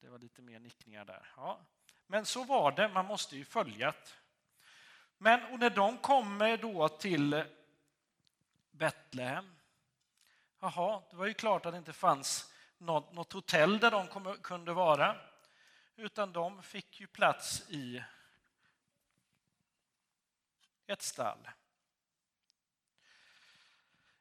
Det 0.00 0.08
var 0.08 0.18
lite 0.18 0.42
mer 0.42 0.58
nickningar 0.58 1.04
där. 1.04 1.32
Ja. 1.36 1.60
Men 2.06 2.26
så 2.26 2.44
var 2.44 2.72
det, 2.72 2.88
man 2.88 3.06
måste 3.06 3.36
ju 3.36 3.44
följa 3.44 3.90
det. 3.90 4.08
Men 5.18 5.52
och 5.52 5.58
när 5.58 5.70
de 5.70 5.98
kommer 5.98 6.56
då 6.56 6.88
till 6.88 7.44
Betlehem, 8.70 9.56
jaha, 10.60 11.02
det 11.10 11.16
var 11.16 11.26
ju 11.26 11.34
klart 11.34 11.66
att 11.66 11.72
det 11.72 11.78
inte 11.78 11.92
fanns 11.92 12.54
något, 12.78 13.12
något 13.12 13.32
hotell 13.32 13.78
där 13.78 13.90
de 13.90 14.06
kom, 14.06 14.36
kunde 14.42 14.72
vara, 14.72 15.16
utan 15.96 16.32
de 16.32 16.62
fick 16.62 17.00
ju 17.00 17.06
plats 17.06 17.70
i 17.70 18.02
ett 20.88 21.02
stall. 21.02 21.48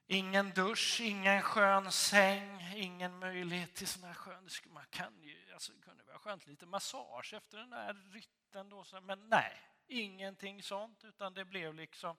Ingen 0.08 0.50
dusch, 0.50 1.02
ingen 1.02 1.42
skön 1.42 1.92
säng, 1.92 2.74
ingen 2.76 3.20
möjlighet 3.20 3.76
till 3.76 3.88
sån 3.88 4.04
här 4.04 4.14
skön... 4.14 4.50
Man 4.66 4.86
kan 4.90 5.22
ju, 5.22 5.54
alltså, 5.54 5.74
det 5.74 5.82
kunde 5.82 6.04
vara 6.04 6.20
skönt 6.20 6.48
lite 6.48 6.66
massage 6.66 7.34
efter 7.34 7.58
den 7.58 7.70
där 7.70 7.94
rytten. 8.12 8.70
Då, 8.70 8.86
men 9.02 9.30
nej, 9.30 9.62
ingenting 9.88 10.64
sånt, 10.64 11.04
utan 11.04 11.34
det 11.34 11.46
blev 11.46 11.74
liksom 11.74 12.18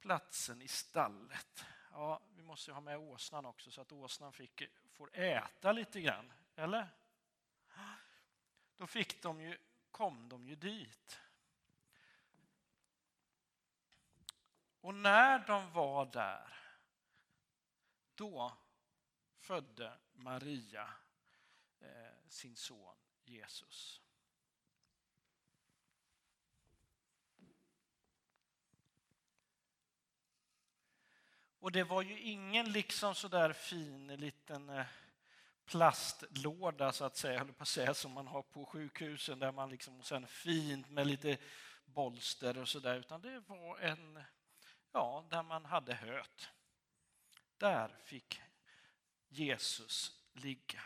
platsen 0.00 0.62
i 0.62 0.68
stallet. 0.68 1.64
Ja, 1.92 2.20
vi 2.36 2.42
måste 2.42 2.70
ju 2.70 2.74
ha 2.74 2.80
med 2.80 2.98
åsnan 2.98 3.46
också 3.46 3.70
så 3.70 3.80
att 3.80 3.92
åsnan 3.92 4.32
fick, 4.32 4.62
får 4.90 5.16
äta 5.16 5.72
lite 5.72 6.00
grann, 6.00 6.32
eller? 6.56 6.88
Då 8.76 8.86
fick 8.86 9.22
de 9.22 9.40
ju, 9.40 9.58
kom 9.90 10.28
de 10.28 10.46
ju 10.46 10.54
dit. 10.54 11.20
Och 14.82 14.94
när 14.94 15.46
de 15.46 15.72
var 15.72 16.06
där, 16.06 16.54
då 18.14 18.56
födde 19.38 19.98
Maria 20.12 20.88
eh, 21.80 22.28
sin 22.28 22.56
son 22.56 22.96
Jesus. 23.24 24.00
Och 31.58 31.72
det 31.72 31.84
var 31.84 32.02
ju 32.02 32.20
ingen 32.20 32.72
liksom 32.72 33.14
sådär 33.14 33.52
fin 33.52 34.06
liten 34.06 34.68
eh, 34.68 34.86
plastlåda 35.64 36.92
så 36.92 37.04
att 37.04 37.16
säga, 37.16 37.44
på 37.44 37.62
att 37.62 37.68
säga, 37.68 37.94
som 37.94 38.12
man 38.12 38.26
har 38.26 38.42
på 38.42 38.66
sjukhusen 38.66 39.38
där 39.38 39.52
man 39.52 39.70
liksom 39.70 40.02
sen 40.02 40.26
fint 40.26 40.90
med 40.90 41.06
lite 41.06 41.38
bolster 41.84 42.58
och 42.58 42.68
sådär, 42.68 42.98
utan 42.98 43.20
det 43.20 43.40
var 43.40 43.78
en 43.78 44.24
ja, 44.92 45.24
där 45.30 45.42
man 45.42 45.64
hade 45.64 45.94
höet. 45.94 46.50
Där 47.56 47.96
fick 48.04 48.42
Jesus 49.28 50.20
ligga. 50.32 50.82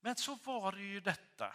Men 0.00 0.16
så 0.16 0.34
var 0.34 0.72
det 0.72 0.82
ju 0.82 1.00
detta. 1.00 1.54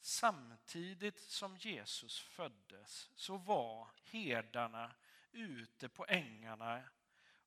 Samtidigt 0.00 1.20
som 1.20 1.56
Jesus 1.56 2.18
föddes 2.18 3.10
så 3.14 3.36
var 3.36 3.90
herdarna 4.04 4.94
ute 5.32 5.88
på 5.88 6.06
ängarna 6.06 6.82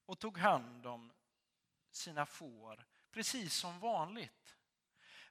och 0.06 0.20
tog 0.20 0.38
hand 0.38 0.86
om 0.86 1.14
sina 1.92 2.26
får 2.26 2.86
precis 3.12 3.54
som 3.54 3.80
vanligt. 3.80 4.56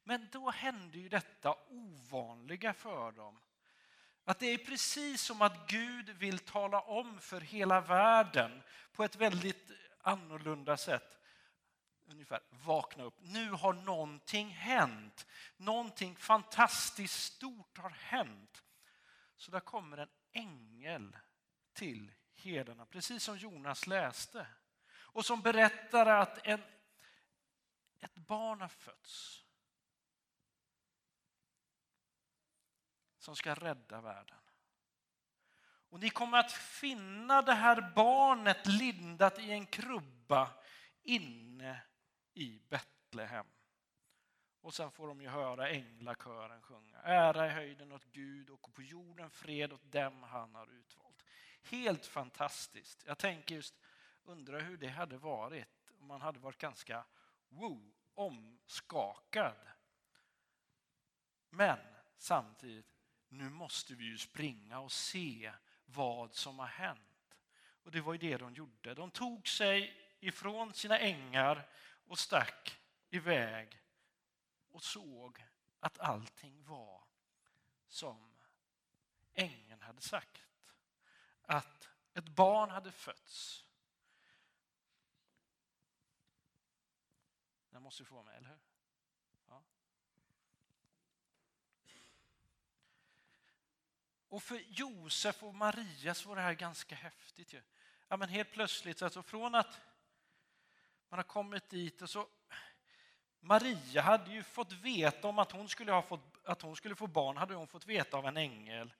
Men 0.05 0.29
då 0.33 0.51
hände 0.51 0.99
ju 0.99 1.09
detta 1.09 1.57
ovanliga 1.69 2.75
för 2.75 3.13
dem 3.13 3.41
att 4.29 4.39
det 4.39 4.47
är 4.47 4.59
precis 4.59 5.23
som 5.23 5.43
att 5.43 5.69
Gud 5.71 6.09
vill 6.11 6.39
tala 6.39 6.81
om 6.81 7.21
för 7.21 7.41
hela 7.41 7.81
världen 7.81 8.62
på 8.93 9.05
ett 9.05 9.17
väldigt 9.17 9.71
annorlunda 10.01 10.77
sätt. 10.77 11.19
Ungefär, 12.07 12.41
vakna 12.51 13.05
upp. 13.05 13.15
Nu 13.19 13.51
har 13.51 13.73
någonting 13.73 14.49
hänt. 14.49 15.27
Någonting 15.57 16.17
fantastiskt 16.17 17.23
stort 17.23 17.79
har 17.79 17.91
hänt. 17.91 18.62
Så 19.37 19.51
där 19.51 19.61
kommer 19.61 19.97
en 19.97 20.09
ängel 20.33 21.17
till 21.73 22.12
herdarna, 22.35 22.87
precis 22.87 23.23
som 23.23 23.39
Jonas 23.39 23.87
läste. 23.87 24.47
Och 24.89 25.27
som 25.27 25.41
berättar 25.41 26.07
att 26.07 26.47
en, 26.47 26.62
ett 28.01 28.15
barn 28.15 28.61
har 28.61 28.69
fötts. 28.69 29.46
Som 33.27 33.37
ska 33.37 33.55
rädda 33.55 34.01
världen. 34.01 34.39
Och 35.89 36.01
ni 36.01 36.11
kommer 36.11 36.39
att 36.39 36.53
finna 36.53 37.43
det 37.43 37.55
här 37.55 37.93
barnet 37.95 38.67
lindat 38.67 39.39
i 39.39 39.51
en 39.51 39.67
krubba 39.67 40.51
inne 41.03 41.83
i 42.35 42.61
Betlehem. 42.69 43.47
Och 44.61 44.75
sen 44.75 44.91
får 44.91 45.09
de 45.09 45.21
ju 45.21 45.29
höra 45.29 45.69
änglakören 45.69 46.62
sjunga. 46.62 46.99
Ära 47.03 47.47
i 47.47 47.49
höjden 47.49 47.93
åt 47.93 48.05
Gud 48.05 48.51
och 48.51 48.75
på 48.75 48.83
jorden 48.83 49.31
fred 49.31 49.73
åt 49.73 49.93
dem 49.93 50.23
han 50.23 50.55
har 50.55 50.73
utvalt. 50.73 51.25
Helt 51.62 52.07
fantastiskt. 52.07 53.05
Jag 53.07 53.19
tänker 53.19 53.55
just, 53.55 53.75
undra 54.25 54.59
hur 54.59 54.77
det 54.77 54.89
hade 54.89 55.19
varit 55.19 55.91
om 55.99 56.07
man 56.07 56.21
hade 56.21 56.39
varit 56.39 56.59
ganska 56.59 57.05
wow, 57.49 57.93
omskakad. 58.15 59.57
Men 61.51 61.79
samtidigt 62.17 62.96
nu 63.29 63.51
måste 63.51 63.95
vi 63.95 64.05
ju 64.05 64.19
springa 64.19 64.79
och 64.79 64.93
se 64.93 65.53
vad 65.87 66.35
som 66.35 66.59
har 66.59 66.67
hänt. 66.67 67.39
Och 67.83 67.91
det 67.91 68.01
var 68.01 68.12
ju 68.12 68.19
det 68.19 68.37
de 68.37 68.55
gjorde. 68.55 68.95
De 68.95 69.11
tog 69.11 69.49
sig 69.49 70.01
ifrån 70.21 70.75
sina 70.75 70.99
ängar 70.99 71.69
och 72.07 72.19
stack 72.19 72.81
iväg 73.11 73.83
och 74.71 74.83
såg 74.83 75.45
att 75.81 75.99
allting 75.99 76.65
var 76.65 77.05
som 77.89 78.37
ängeln 79.35 79.83
hade 79.83 80.01
sagt. 80.01 80.43
Att 81.43 81.89
ett 82.15 82.29
barn 82.29 82.71
hade 82.71 82.93
fötts. 82.93 83.65
Den 87.71 87.83
måste 87.83 88.03
vi 88.03 88.07
få 88.07 88.23
med, 88.23 88.37
eller 88.37 88.49
hur? 88.49 88.66
Och 94.29 94.43
för 94.43 94.62
Josef 94.69 95.43
och 95.43 95.55
Maria 95.55 96.15
så 96.15 96.29
var 96.29 96.37
det 96.37 96.43
här 96.43 96.55
ganska 96.55 96.95
häftigt. 96.95 97.53
Ju. 97.53 97.62
Ja, 98.09 98.17
men 98.17 98.29
helt 98.29 98.53
plötsligt, 98.53 99.03
alltså 99.03 99.23
från 99.23 99.55
att 99.55 99.81
man 101.09 101.19
har 101.19 101.25
kommit 101.25 101.69
dit 101.71 102.03
och 102.03 102.11
så 102.11 102.29
Maria 103.41 104.03
hade 104.03 104.31
ju 104.31 104.43
fått 104.43 104.73
veta 104.73 105.29
om 105.29 105.39
att 105.39 105.53
hon 105.53 105.69
skulle, 105.69 105.93
ha 105.93 106.03
fått, 106.03 106.21
att 106.45 106.62
hon 106.62 106.77
skulle 106.77 106.95
få 106.95 107.07
barn, 107.07 107.37
hade 107.37 107.55
hon 107.55 107.69
fått 107.69 107.87
veta 107.87 108.17
av 108.17 108.27
en 108.27 108.37
ängel. 108.37 108.93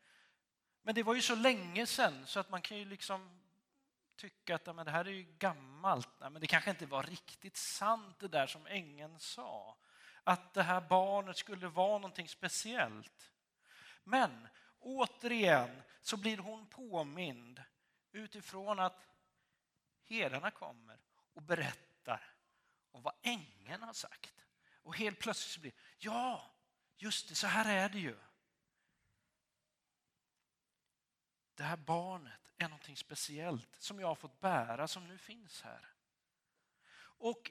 Men 0.83 0.95
det 0.95 1.03
var 1.03 1.15
ju 1.15 1.23
så 1.23 1.35
länge 1.35 1.87
sedan 1.87 2.27
så 2.27 2.41
att 2.41 2.51
man 2.51 2.62
kan 2.62 2.79
ju 2.79 2.85
liksom 2.85 3.41
tycka 4.17 4.55
att 4.55 4.77
men 4.77 4.85
det 4.85 4.91
här 4.91 5.05
är 5.05 5.11
ju 5.11 5.27
gammalt. 5.39 6.09
Nej, 6.21 6.31
men 6.31 6.41
det 6.41 6.47
kanske 6.47 6.71
inte 6.71 6.87
var 6.87 7.03
riktigt 7.03 7.57
sant 7.57 8.19
det 8.19 8.29
där 8.29 8.47
som 8.47 8.67
ängeln 8.67 9.19
sa. 9.19 9.77
Att 10.25 10.55
det 10.55 10.62
här 10.62 10.81
barnet 10.81 11.37
skulle 11.37 11.69
vara 11.69 11.99
någonting 11.99 12.29
speciellt. 12.29 13.33
Men 14.05 14.49
återigen 14.81 15.83
så 16.01 16.17
blir 16.17 16.39
hon 16.39 16.67
påmind 16.67 17.62
utifrån 18.12 18.79
att 18.79 19.07
herdarna 20.05 20.51
kommer 20.51 20.99
och 21.33 21.43
berättar 21.43 22.35
om 22.91 23.03
vad 23.03 23.15
ängeln 23.23 23.83
har 23.83 23.93
sagt. 23.93 24.35
Och 24.83 24.97
helt 24.97 25.19
plötsligt 25.19 25.62
blir 25.62 25.73
det, 25.73 25.79
ja, 25.99 26.55
just 26.97 27.29
det, 27.29 27.35
så 27.35 27.47
här 27.47 27.77
är 27.85 27.89
det 27.89 27.99
ju. 27.99 28.17
Det 31.55 31.62
här 31.62 31.77
barnet 31.77 32.53
är 32.57 32.69
någonting 32.69 32.97
speciellt 32.97 33.77
som 33.77 34.01
jag 34.01 34.09
har 34.09 34.15
fått 34.15 34.41
bära, 34.41 34.89
som 34.89 35.09
nu 35.09 35.19
finns 35.19 35.62
här. 35.62 35.95
Och 36.99 37.51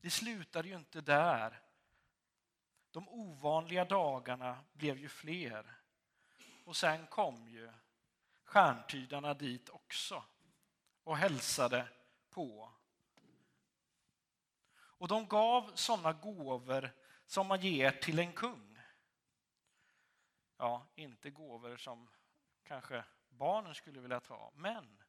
det 0.00 0.10
slutade 0.10 0.68
ju 0.68 0.76
inte 0.76 1.00
där. 1.00 1.62
De 2.90 3.08
ovanliga 3.08 3.84
dagarna 3.84 4.64
blev 4.72 4.98
ju 4.98 5.08
fler. 5.08 5.79
Och 6.70 6.76
sen 6.76 7.06
kom 7.06 7.48
ju 7.48 7.72
stjärntydarna 8.44 9.34
dit 9.34 9.68
också 9.68 10.24
och 11.04 11.16
hälsade 11.16 11.88
på. 12.30 12.72
Och 14.72 15.08
de 15.08 15.28
gav 15.28 15.72
sådana 15.74 16.12
gåvor 16.12 16.90
som 17.26 17.46
man 17.46 17.60
ger 17.60 17.90
till 17.90 18.18
en 18.18 18.32
kung. 18.32 18.78
Ja, 20.56 20.86
inte 20.94 21.30
gåvor 21.30 21.76
som 21.76 22.08
kanske 22.64 23.04
barnen 23.28 23.74
skulle 23.74 24.00
vilja 24.00 24.20
ta, 24.20 24.52
men 24.54 25.02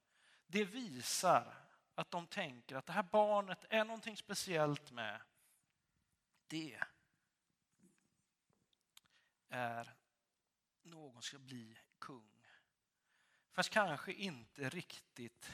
det 0.47 0.63
visar 0.63 1.55
att 1.95 2.11
de 2.11 2.27
tänker 2.27 2.75
att 2.75 2.85
det 2.85 2.93
här 2.93 3.03
barnet 3.11 3.65
är 3.69 3.85
någonting 3.85 4.17
speciellt 4.17 4.91
med 4.91 5.21
det 6.47 6.83
är 9.49 10.00
någon 10.83 11.21
ska 11.21 11.39
bli 11.39 11.77
kung. 11.99 12.47
Fast 13.51 13.69
kanske 13.69 14.13
inte 14.13 14.69
riktigt 14.69 15.51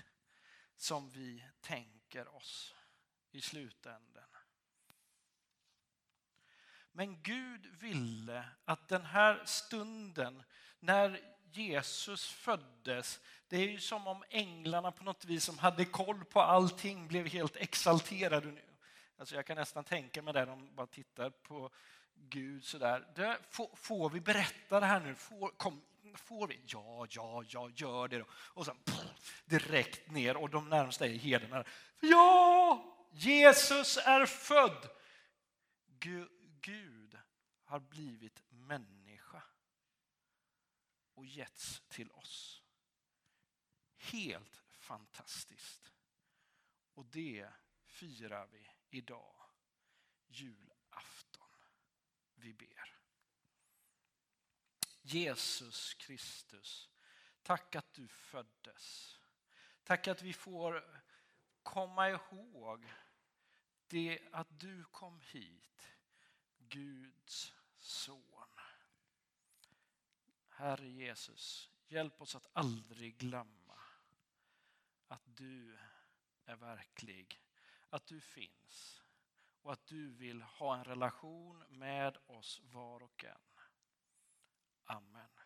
som 0.75 1.09
vi 1.09 1.43
tänker 1.61 2.35
oss 2.35 2.75
i 3.31 3.41
slutändan. 3.41 4.29
Men 6.91 7.21
Gud 7.21 7.65
ville 7.65 8.49
att 8.65 8.87
den 8.87 9.05
här 9.05 9.45
stunden 9.45 10.43
när 10.79 11.37
Jesus 11.51 12.29
föddes, 12.29 13.19
det 13.47 13.57
är 13.57 13.69
ju 13.69 13.79
som 13.79 14.07
om 14.07 14.23
änglarna 14.29 14.91
på 14.91 15.03
något 15.03 15.25
vis 15.25 15.43
som 15.43 15.57
hade 15.57 15.85
koll 15.85 16.25
på 16.25 16.41
allting 16.41 17.07
blev 17.07 17.27
helt 17.27 17.55
exalterade. 17.55 18.61
Alltså 19.17 19.35
jag 19.35 19.45
kan 19.45 19.57
nästan 19.57 19.83
tänka 19.83 20.21
mig 20.21 20.33
det 20.33 20.45
de 20.45 20.75
bara 20.75 20.87
tittar 20.87 21.29
på 21.29 21.71
Gud 22.29 22.65
sådär. 22.65 23.07
Det, 23.15 23.39
får, 23.49 23.75
får 23.75 24.09
vi 24.09 24.19
berätta 24.19 24.79
det 24.79 24.85
här 24.85 24.99
nu? 24.99 25.15
Får, 25.15 25.49
kom, 25.49 25.81
får 26.15 26.47
vi? 26.47 26.61
Ja, 26.65 27.07
ja, 27.09 27.43
ja, 27.47 27.69
gör 27.75 28.07
det 28.07 28.17
då. 28.17 28.25
Och 28.31 28.65
sen 28.65 28.77
pff, 28.77 29.43
direkt 29.45 30.11
ner 30.11 30.37
och 30.37 30.49
de 30.49 30.69
närmsta 30.69 31.07
är 31.07 31.17
herdarna. 31.17 31.63
Ja, 31.99 32.83
Jesus 33.11 33.97
är 33.97 34.25
född! 34.25 34.89
Gud 36.61 37.17
har 37.63 37.79
blivit 37.79 38.43
människa 38.49 39.43
och 41.13 41.25
getts 41.25 41.81
till 41.87 42.11
oss. 42.11 42.61
Helt 43.97 44.63
fantastiskt. 44.79 45.91
Och 46.93 47.05
det 47.05 47.47
firar 47.85 48.47
vi 48.47 48.69
idag, 48.89 49.35
julafton. 50.27 51.26
Vi 52.37 52.53
ber. 52.53 52.99
Jesus 55.01 55.93
Kristus, 55.93 56.89
tack 57.41 57.75
att 57.75 57.93
du 57.93 58.07
föddes. 58.07 59.17
Tack 59.83 60.07
att 60.07 60.21
vi 60.21 60.33
får 60.33 61.01
komma 61.63 62.09
ihåg 62.09 62.93
det 63.87 64.19
att 64.31 64.59
du 64.59 64.83
kom 64.83 65.21
hit, 65.21 65.87
Guds 66.57 67.53
son. 67.77 68.23
Herre 70.49 70.89
Jesus, 70.89 71.69
hjälp 71.87 72.21
oss 72.21 72.35
att 72.35 72.47
aldrig 72.53 73.17
glömma 73.17 73.79
att 75.07 75.23
du 75.25 75.77
är 76.45 76.55
verklig, 76.55 77.41
att 77.89 78.07
du 78.07 78.21
finns 78.21 79.01
och 79.67 79.73
att 79.73 79.87
du 79.87 80.11
vill 80.11 80.41
ha 80.41 80.77
en 80.77 80.83
relation 80.83 81.63
med 81.69 82.17
oss 82.27 82.61
var 82.63 83.03
och 83.03 83.25
en. 83.25 83.61
Amen. 84.83 85.36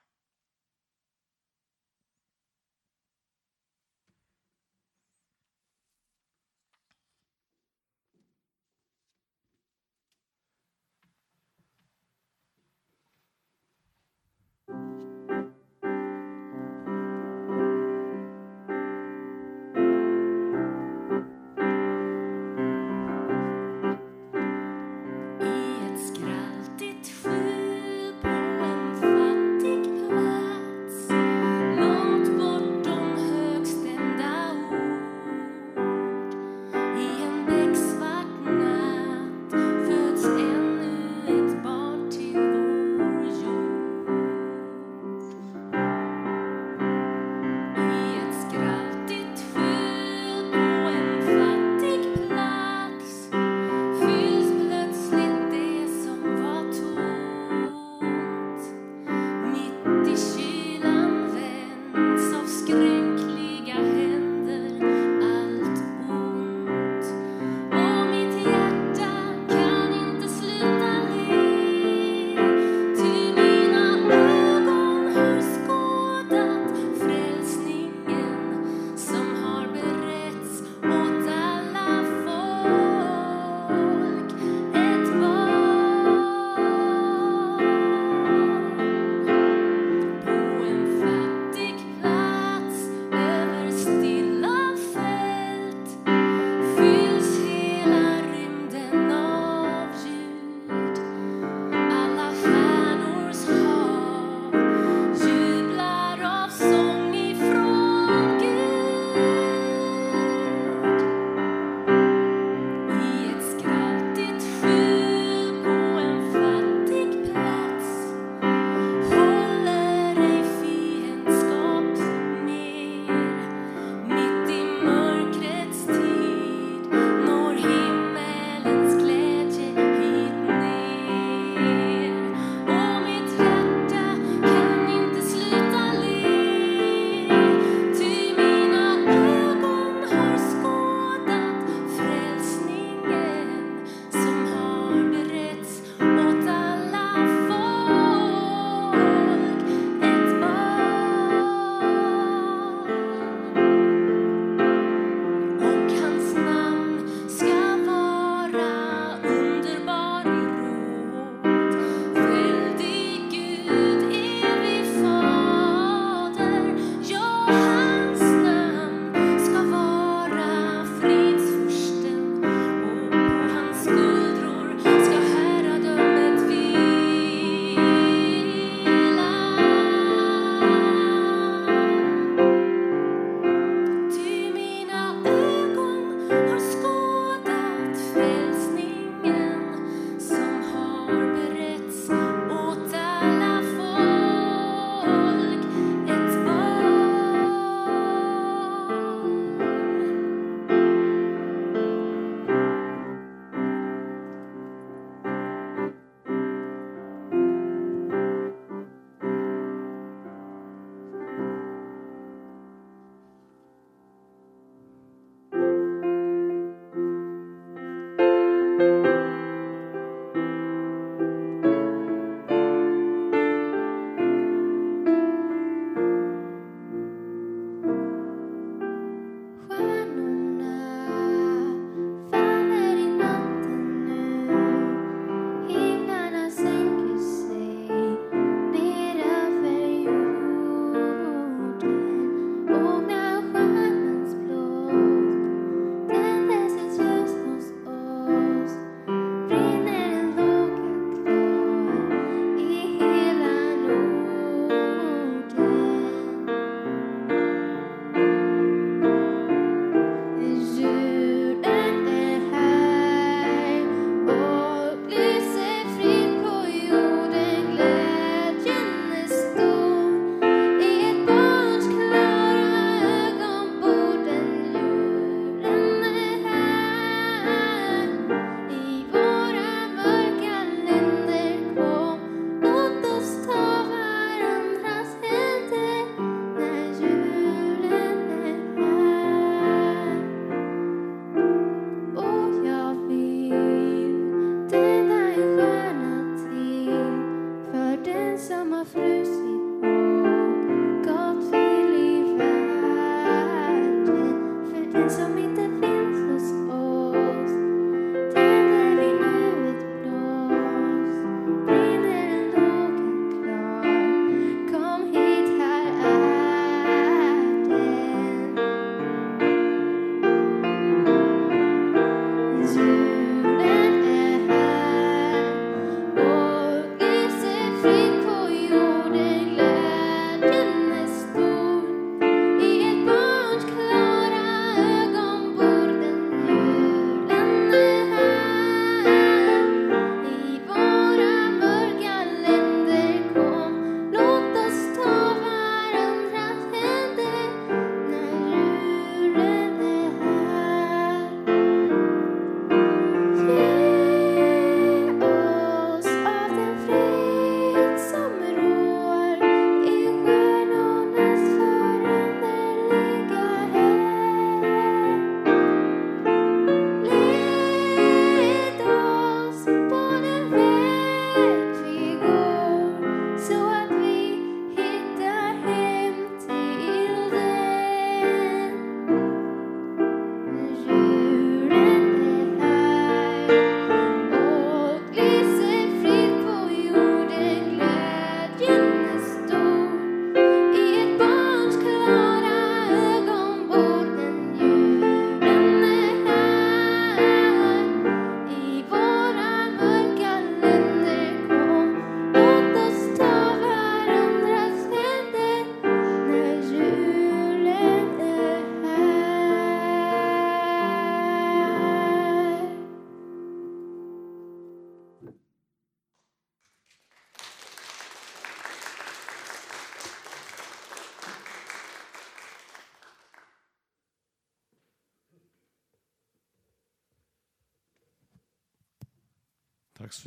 Dance 304.93 305.17
with 305.17 305.29
me 305.29 305.50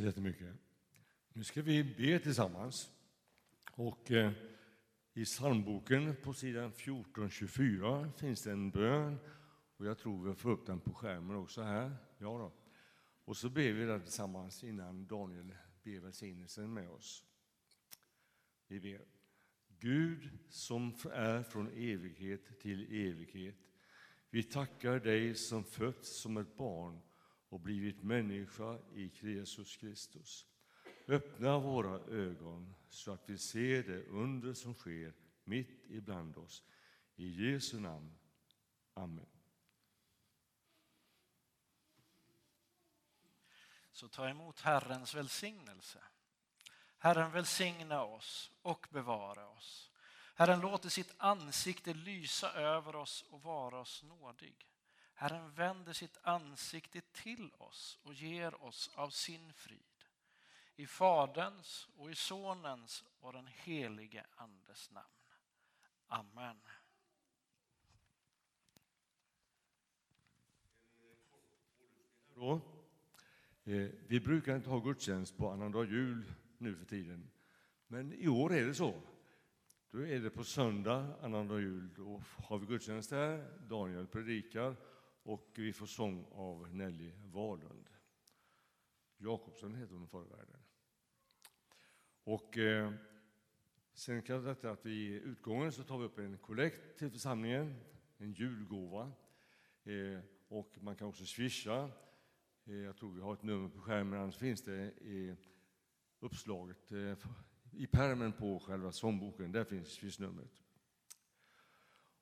jättemycket. 0.05 0.55
Nu 1.33 1.43
ska 1.43 1.61
vi 1.61 1.83
be 1.83 2.19
tillsammans. 2.19 2.91
Och 3.71 4.11
eh, 4.11 4.31
i 5.13 5.25
psalmboken 5.25 6.15
på 6.23 6.33
sidan 6.33 6.65
1424 6.65 8.11
finns 8.17 8.41
det 8.41 8.51
en 8.51 8.71
bön. 8.71 9.17
Och 9.77 9.85
jag 9.85 9.97
tror 9.97 10.27
vi 10.27 10.35
får 10.35 10.51
upp 10.51 10.65
den 10.65 10.79
på 10.79 10.93
skärmen 10.93 11.35
också 11.35 11.61
här. 11.61 11.97
Ja 12.17 12.37
då. 12.37 12.51
Och 13.25 13.37
så 13.37 13.49
ber 13.49 13.71
vi 13.71 13.85
den 13.85 14.01
tillsammans 14.01 14.63
innan 14.63 15.07
Daniel 15.07 15.55
ber 15.83 15.99
välsignelsen 15.99 16.73
med 16.73 16.89
oss. 16.89 17.23
Vi 18.67 18.79
ber. 18.79 19.01
Gud 19.79 20.29
som 20.49 20.95
är 21.11 21.43
från 21.43 21.67
evighet 21.67 22.59
till 22.59 22.81
evighet. 22.81 23.55
Vi 24.29 24.43
tackar 24.43 24.99
dig 24.99 25.35
som 25.35 25.63
fötts 25.63 26.21
som 26.21 26.37
ett 26.37 26.57
barn 26.57 27.01
och 27.49 27.59
blivit 27.59 28.03
människa 28.03 28.79
i 28.93 29.11
Jesus 29.21 29.77
Kristus. 29.77 30.45
Öppna 31.07 31.59
våra 31.59 31.99
ögon 31.99 32.73
så 32.89 33.11
att 33.11 33.29
vi 33.29 33.37
ser 33.37 33.83
det 33.83 34.05
under 34.05 34.53
som 34.53 34.73
sker 34.73 35.13
mitt 35.43 35.85
ibland 35.89 36.37
oss. 36.37 36.63
I 37.15 37.51
Jesu 37.51 37.79
namn. 37.79 38.15
Amen. 38.93 39.25
Så 43.91 44.07
ta 44.07 44.29
emot 44.29 44.59
Herrens 44.59 45.15
välsignelse. 45.15 45.99
Herren 46.97 47.31
välsigna 47.31 48.03
oss 48.03 48.51
och 48.61 48.87
bevara 48.91 49.47
oss. 49.47 49.91
Herren 50.35 50.59
låter 50.59 50.89
sitt 50.89 51.13
ansikte 51.17 51.93
lysa 51.93 52.51
över 52.51 52.95
oss 52.95 53.25
och 53.29 53.41
vara 53.41 53.79
oss 53.79 54.03
nådig. 54.03 54.67
Herren 55.17 55.51
vänder 55.51 55.93
sitt 55.93 56.17
ansikte 56.21 57.01
till 57.01 57.51
oss 57.57 57.99
och 58.03 58.13
ger 58.13 58.63
oss 58.63 58.91
av 58.95 59.09
sin 59.09 59.53
frid. 59.53 59.79
I 60.75 60.87
Faderns 60.87 61.89
och 61.95 62.11
i 62.11 62.15
Sonens 62.15 63.03
och 63.19 63.33
den 63.33 63.47
helige 63.47 64.25
Andes 64.35 64.91
namn. 64.91 65.07
Amen. 66.07 66.57
Då. 72.35 72.61
Eh, 73.63 73.89
vi 74.07 74.19
brukar 74.19 74.55
inte 74.55 74.69
ha 74.69 74.79
gudstjänst 74.79 75.37
på 75.37 75.51
annandag 75.51 75.85
jul 75.85 76.33
nu 76.57 76.75
för 76.75 76.85
tiden. 76.85 77.29
Men 77.87 78.13
i 78.13 78.27
år 78.27 78.53
är 78.53 78.65
det 78.65 78.73
så. 78.73 79.01
Då 79.91 80.05
är 80.05 80.19
det 80.19 80.29
på 80.29 80.43
söndag, 80.43 81.15
annandag 81.21 81.59
jul, 81.59 81.89
då 81.95 82.21
har 82.37 82.57
vi 82.57 82.65
gudstjänst 82.65 83.09
där. 83.09 83.57
Daniel 83.59 84.07
predikar 84.07 84.75
och 85.25 85.51
vi 85.55 85.73
får 85.73 85.85
sång 85.85 86.25
av 86.31 86.75
Nelly 86.75 87.11
Wahlund. 87.25 87.89
Jakobsson 89.17 89.75
heter 89.75 89.95
hon 89.95 90.07
förr 90.07 90.25
i 90.25 90.29
världen. 90.29 90.59
Och 92.23 92.57
eh, 92.57 92.93
sen 93.93 94.21
kan 94.21 94.43
detta 94.43 94.71
att 94.71 94.85
vi 94.85 94.91
i 94.91 95.13
utgången 95.13 95.71
så 95.71 95.83
tar 95.83 95.97
vi 95.97 96.05
upp 96.05 96.19
en 96.19 96.37
kollekt 96.37 96.97
till 96.97 97.11
församlingen, 97.11 97.75
en 98.17 98.33
julgåva. 98.33 99.11
Eh, 99.83 100.19
och 100.47 100.77
man 100.81 100.95
kan 100.95 101.07
också 101.07 101.25
swisha. 101.25 101.89
Eh, 102.65 102.75
jag 102.75 102.97
tror 102.97 103.13
vi 103.13 103.21
har 103.21 103.33
ett 103.33 103.43
nummer 103.43 103.69
på 103.69 103.81
skärmen, 103.81 104.19
annars 104.19 104.37
finns 104.37 104.61
det 104.61 104.91
i 105.01 105.35
uppslaget 106.19 106.91
eh, 106.91 107.17
i 107.71 107.87
pärmen 107.87 108.33
på 108.33 108.59
själva 108.59 108.91
sångboken. 108.91 109.51
Där 109.51 109.63
finns 109.63 109.87
swishnumret. 109.87 110.63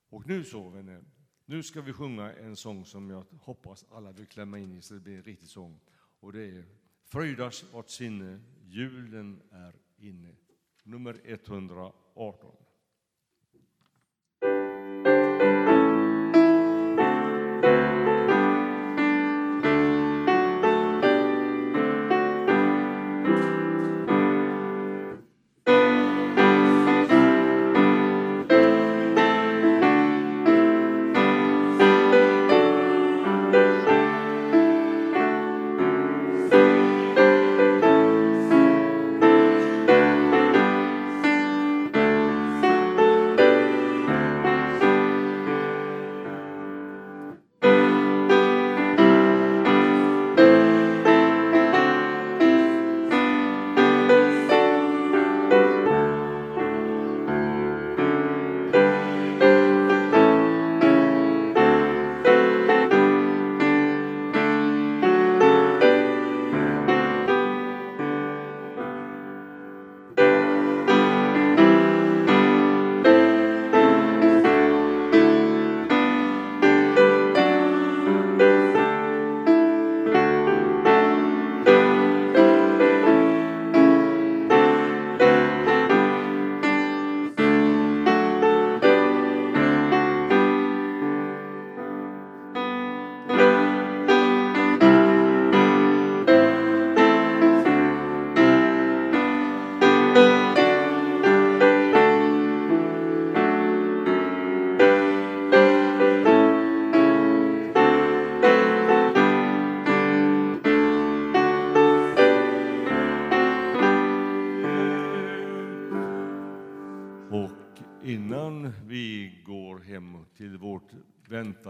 Och 0.08 0.26
nu 0.26 0.44
så, 0.44 0.68
vänner, 0.68 1.04
nu 1.46 1.62
ska 1.62 1.80
vi 1.80 1.92
sjunga 1.92 2.32
en 2.32 2.56
sång 2.56 2.84
som 2.84 3.10
jag 3.10 3.24
hoppas 3.40 3.84
alla 3.90 4.12
vill 4.12 4.26
klämma 4.26 4.58
in 4.58 4.74
i 4.74 4.82
så 4.82 4.94
det 4.94 5.00
blir 5.00 5.16
en 5.16 5.22
riktig 5.22 5.48
sång. 5.48 5.80
Och 6.20 6.32
det 6.32 6.42
är 6.42 6.64
Fröjdas 7.04 7.64
vårt 7.72 7.90
sinne, 7.90 8.40
julen 8.62 9.42
är 9.50 9.74
inne. 9.96 10.34
Nummer 10.82 11.20
118. 11.24 12.56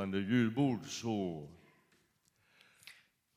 under 0.05 0.21
julbord 0.21 0.85
så 0.87 1.49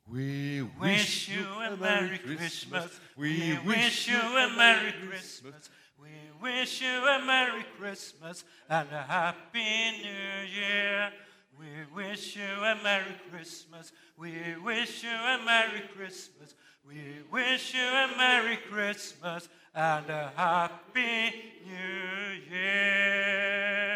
We 0.10 0.62
wish 0.80 1.30
you 1.30 1.46
a 1.46 1.76
Merry 1.78 2.18
Christmas. 2.18 3.00
We 3.18 3.58
wish 3.66 4.08
you 4.08 4.20
a 4.20 4.50
Merry 4.58 4.94
Christmas. 5.08 5.70
We 6.02 6.10
wish 6.42 6.82
you 6.82 6.88
a 6.88 7.26
Merry 7.26 7.66
Christmas 7.80 8.46
and 8.70 8.88
a 8.92 9.02
Happy 9.02 9.92
New 10.04 10.46
Year. 10.62 11.12
We 11.60 11.86
wish 11.96 12.36
you 12.38 12.64
a 12.64 12.76
Merry 12.84 13.16
Christmas. 13.30 13.92
We 14.18 14.32
wish 14.64 15.04
you 15.04 15.10
a 15.10 15.40
Merry 15.46 15.84
Christmas. 15.96 16.56
We 16.86 17.24
wish 17.32 17.74
you 17.74 17.82
a 17.82 18.08
Merry 18.18 18.58
Christmas 18.70 19.50
and 19.74 20.10
a 20.10 20.32
Happy 20.36 21.34
New 21.66 22.56
Year. 22.56 23.88